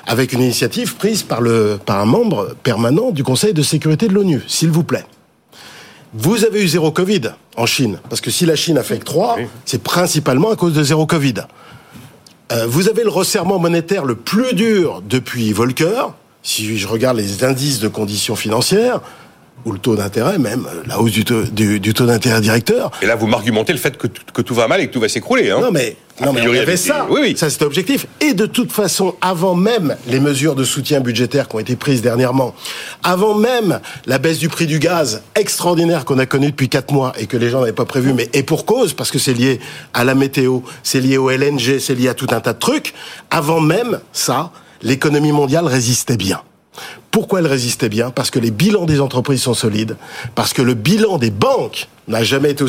avec 0.07 0.33
une 0.33 0.41
initiative 0.41 0.95
prise 0.95 1.25
par, 1.25 1.41
le, 1.41 1.79
par 1.85 1.99
un 1.99 2.05
membre 2.05 2.55
permanent 2.63 3.11
du 3.11 3.25
Conseil 3.25 3.53
de 3.53 3.63
sécurité 3.63 4.07
de 4.07 4.15
l'ONU, 4.15 4.43
s'il 4.47 4.71
vous 4.71 4.85
plaît. 4.85 5.05
Vous 6.15 6.45
avez 6.45 6.63
eu 6.63 6.69
zéro 6.69 6.93
Covid 6.93 7.33
en 7.57 7.67
Chine, 7.67 7.99
parce 8.09 8.21
que 8.21 8.31
si 8.31 8.47
la 8.47 8.55
Chine 8.55 8.79
a 8.79 8.85
fait 8.85 8.99
que 8.99 9.05
3, 9.05 9.39
c'est 9.65 9.83
principalement 9.83 10.51
à 10.51 10.57
cause 10.57 10.73
de 10.73 10.83
zéro 10.83 11.05
Covid. 11.05 11.35
Euh, 12.53 12.67
vous 12.69 12.89
avez 12.89 13.03
le 13.03 13.11
resserrement 13.11 13.59
monétaire 13.59 14.05
le 14.05 14.15
plus 14.15 14.55
dur 14.55 15.03
depuis 15.09 15.53
Volcker, 15.53 16.13
si 16.45 16.79
je 16.79 16.87
regarde 16.87 17.17
les 17.17 17.43
indices 17.43 17.81
de 17.81 17.89
conditions 17.89 18.37
financières, 18.37 19.01
ou 19.65 19.73
le 19.73 19.79
taux 19.79 19.97
d'intérêt 19.97 20.39
même, 20.39 20.67
la 20.87 21.01
hausse 21.01 21.13
du 21.13 21.25
taux, 21.25 21.43
du, 21.43 21.95
taux 21.95 22.07
d'intérêt 22.07 22.41
directeur. 22.41 22.91
Et 23.03 23.07
là, 23.07 23.17
vous 23.17 23.27
m'argumentez 23.27 23.73
le 23.73 23.79
fait 23.79 23.97
que, 23.97 24.07
que, 24.07 24.43
tout 24.43 24.55
va 24.55 24.69
mal 24.69 24.81
et 24.81 24.87
que 24.87 24.93
tout 24.93 25.01
va 25.01 25.09
s'écrouler. 25.09 25.51
Hein 25.51 25.59
non, 25.61 25.73
mais, 25.73 25.97
non, 26.21 26.33
mais 26.33 26.43
il 26.43 26.55
y 26.55 26.59
avait 26.59 26.77
ça. 26.77 27.07
Oui, 27.11 27.21
oui. 27.21 27.37
Ça, 27.37 27.51
c'était 27.51 27.65
objectif. 27.65 28.07
Et 28.21 28.33
de 28.33 28.47
toute 28.47 28.71
façon, 28.71 29.17
avant 29.21 29.55
même 29.55 29.97
les 30.07 30.21
mesures 30.21 30.55
de 30.55 30.63
soutien 30.63 31.01
budgétaire 31.01 31.49
qui 31.49 31.57
ont 31.57 31.59
été 31.59 31.75
prises 31.75 32.01
dernièrement, 32.01 32.55
avant 33.03 33.35
même 33.35 33.81
la 34.07 34.19
baisse 34.19 34.39
du 34.39 34.49
prix 34.49 34.67
du 34.67 34.79
gaz 34.79 35.23
extraordinaire 35.35 36.05
qu'on 36.05 36.19
a 36.19 36.27
connue 36.27 36.51
depuis 36.51 36.69
4 36.69 36.93
mois 36.93 37.13
et 37.19 37.27
que 37.27 37.37
les 37.37 37.51
gens 37.51 37.61
n'avaient 37.61 37.73
pas 37.73 37.85
prévu, 37.85 38.13
mais 38.13 38.29
et 38.33 38.45
pour 38.45 38.67
cause, 38.67 38.93
parce 38.93 39.11
que 39.11 39.19
c'est 39.19 39.35
lié 39.35 39.59
à 39.95 40.05
la 40.05 40.15
météo, 40.15 40.61
c'est 40.83 41.01
lié 41.01 41.19
au 41.19 41.31
LNG, 41.31 41.79
c'est 41.81 41.95
lié 41.95 42.09
à 42.09 42.15
tout 42.15 42.29
un 42.31 42.41
tas 42.41 42.53
de 42.53 42.59
trucs, 42.59 42.95
avant 43.31 43.61
même 43.61 43.99
ça, 44.13 44.53
l'économie 44.83 45.33
mondiale 45.33 45.67
résistait 45.67 46.17
bien. 46.17 46.41
Pourquoi 47.11 47.41
elle 47.41 47.47
résistait 47.47 47.89
bien? 47.89 48.11
Parce 48.11 48.31
que 48.31 48.39
les 48.39 48.51
bilans 48.51 48.85
des 48.85 49.01
entreprises 49.01 49.43
sont 49.43 49.55
solides, 49.55 49.97
parce 50.35 50.53
que 50.53 50.63
le 50.63 50.75
bilan 50.75 51.19
des 51.19 51.31
banques 51.31 51.89
n'a 52.09 52.23
jamais 52.23 52.51
été 52.51 52.65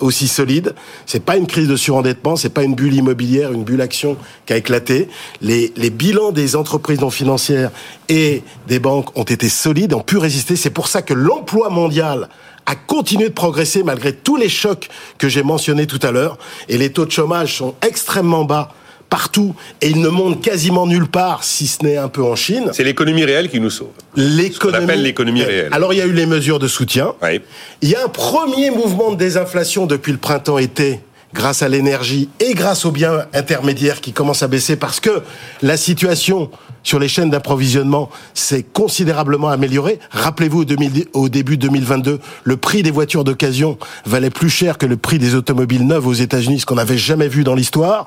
aussi 0.00 0.28
solide. 0.28 0.74
C'est 1.06 1.24
pas 1.24 1.36
une 1.36 1.46
crise 1.46 1.68
de 1.68 1.76
surendettement, 1.76 2.36
c'est 2.36 2.50
pas 2.50 2.62
une 2.62 2.74
bulle 2.74 2.94
immobilière, 2.94 3.52
une 3.52 3.64
bulle 3.64 3.80
action 3.80 4.16
qui 4.46 4.52
a 4.52 4.56
éclaté. 4.56 5.08
Les, 5.40 5.70
bilans 5.90 6.32
des 6.32 6.54
entreprises 6.54 7.00
non 7.00 7.10
financières 7.10 7.70
et 8.08 8.42
des 8.66 8.78
banques 8.78 9.16
ont 9.18 9.24
été 9.24 9.48
solides, 9.48 9.94
ont 9.94 10.02
pu 10.02 10.18
résister. 10.18 10.56
C'est 10.56 10.70
pour 10.70 10.88
ça 10.88 11.02
que 11.02 11.14
l'emploi 11.14 11.70
mondial 11.70 12.28
a 12.66 12.74
continué 12.74 13.30
de 13.30 13.34
progresser 13.34 13.82
malgré 13.82 14.12
tous 14.12 14.36
les 14.36 14.50
chocs 14.50 14.88
que 15.16 15.28
j'ai 15.28 15.42
mentionnés 15.42 15.86
tout 15.86 16.00
à 16.02 16.10
l'heure. 16.10 16.36
Et 16.68 16.76
les 16.76 16.92
taux 16.92 17.06
de 17.06 17.10
chômage 17.10 17.56
sont 17.56 17.74
extrêmement 17.80 18.44
bas 18.44 18.72
partout 19.08 19.54
et 19.80 19.88
il 19.88 20.00
ne 20.00 20.08
monte 20.08 20.42
quasiment 20.42 20.86
nulle 20.86 21.08
part, 21.08 21.44
si 21.44 21.66
ce 21.66 21.84
n'est 21.84 21.96
un 21.96 22.08
peu 22.08 22.22
en 22.22 22.36
Chine. 22.36 22.70
C'est 22.72 22.84
l'économie 22.84 23.24
réelle 23.24 23.48
qui 23.48 23.60
nous 23.60 23.70
sauve. 23.70 23.88
L'économie. 24.16 24.84
appelle 24.84 25.02
l'économie 25.02 25.42
réelle. 25.42 25.68
Alors 25.72 25.92
il 25.92 25.98
y 25.98 26.02
a 26.02 26.06
eu 26.06 26.12
les 26.12 26.26
mesures 26.26 26.58
de 26.58 26.68
soutien. 26.68 27.14
Oui. 27.22 27.40
Il 27.82 27.88
y 27.88 27.94
a 27.94 28.04
un 28.04 28.08
premier 28.08 28.70
mouvement 28.70 29.10
de 29.10 29.16
désinflation 29.16 29.86
depuis 29.86 30.12
le 30.12 30.18
printemps-été 30.18 31.00
grâce 31.34 31.62
à 31.62 31.68
l'énergie 31.68 32.28
et 32.40 32.54
grâce 32.54 32.84
aux 32.84 32.90
biens 32.90 33.26
intermédiaires 33.34 34.00
qui 34.00 34.12
commencent 34.12 34.42
à 34.42 34.48
baisser 34.48 34.76
parce 34.76 35.00
que 35.00 35.22
la 35.62 35.76
situation 35.76 36.50
sur 36.82 36.98
les 36.98 37.08
chaînes 37.08 37.30
d'approvisionnement 37.30 38.08
s'est 38.34 38.62
considérablement 38.62 39.48
améliorée. 39.48 39.98
Rappelez-vous, 40.10 40.64
au 41.12 41.28
début 41.28 41.58
2022, 41.58 42.18
le 42.44 42.56
prix 42.56 42.82
des 42.82 42.90
voitures 42.90 43.24
d'occasion 43.24 43.78
valait 44.06 44.30
plus 44.30 44.48
cher 44.48 44.78
que 44.78 44.86
le 44.86 44.96
prix 44.96 45.18
des 45.18 45.34
automobiles 45.34 45.86
neuves 45.86 46.06
aux 46.06 46.14
États-Unis, 46.14 46.60
ce 46.60 46.66
qu'on 46.66 46.76
n'avait 46.76 46.98
jamais 46.98 47.28
vu 47.28 47.44
dans 47.44 47.54
l'histoire. 47.54 48.06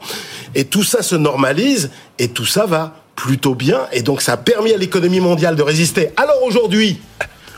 Et 0.56 0.66
tout 0.66 0.84
ça 0.84 1.04
se 1.04 1.16
normalise 1.16 1.92
et 2.18 2.30
tout 2.30 2.46
ça 2.46 2.66
va 2.66 2.96
plutôt 3.16 3.54
bien. 3.54 3.82
Et 3.92 4.02
donc 4.02 4.22
ça 4.22 4.34
a 4.34 4.38
permis 4.38 4.74
à 4.74 4.78
l'économie 4.78 5.20
mondiale 5.20 5.56
de 5.56 5.64
résister. 5.64 6.10
Alors 6.18 6.42
aujourd'hui, 6.44 7.00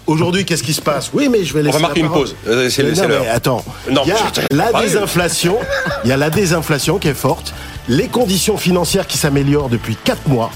Aujourd'hui, 0.05 0.43
qu'est-ce 0.45 0.63
qui 0.63 0.73
se 0.73 0.81
passe 0.81 1.11
Oui, 1.13 1.29
mais 1.29 1.43
je 1.43 1.53
vais 1.53 1.63
laisser. 1.63 1.77
On 1.77 1.79
va 1.79 1.87
marquer 1.87 2.01
une 2.01 2.09
pause. 2.09 2.35
Euh, 2.47 2.69
c'est 2.69 2.83
l'heure. 2.83 3.25
Attends. 3.31 3.63
Non, 3.89 4.01
il 4.05 4.09
y 4.09 4.11
a 4.11 4.27
la 4.51 4.81
désinflation. 4.81 5.57
Il 6.03 6.09
y 6.09 6.13
a 6.13 6.17
la 6.17 6.29
désinflation 6.29 6.99
qui 6.99 7.07
est 7.07 7.13
forte. 7.13 7.53
Les 7.87 8.07
conditions 8.07 8.57
financières 8.57 9.07
qui 9.07 9.17
s'améliorent 9.17 9.69
depuis 9.69 9.97
4 10.03 10.27
mois. 10.27 10.51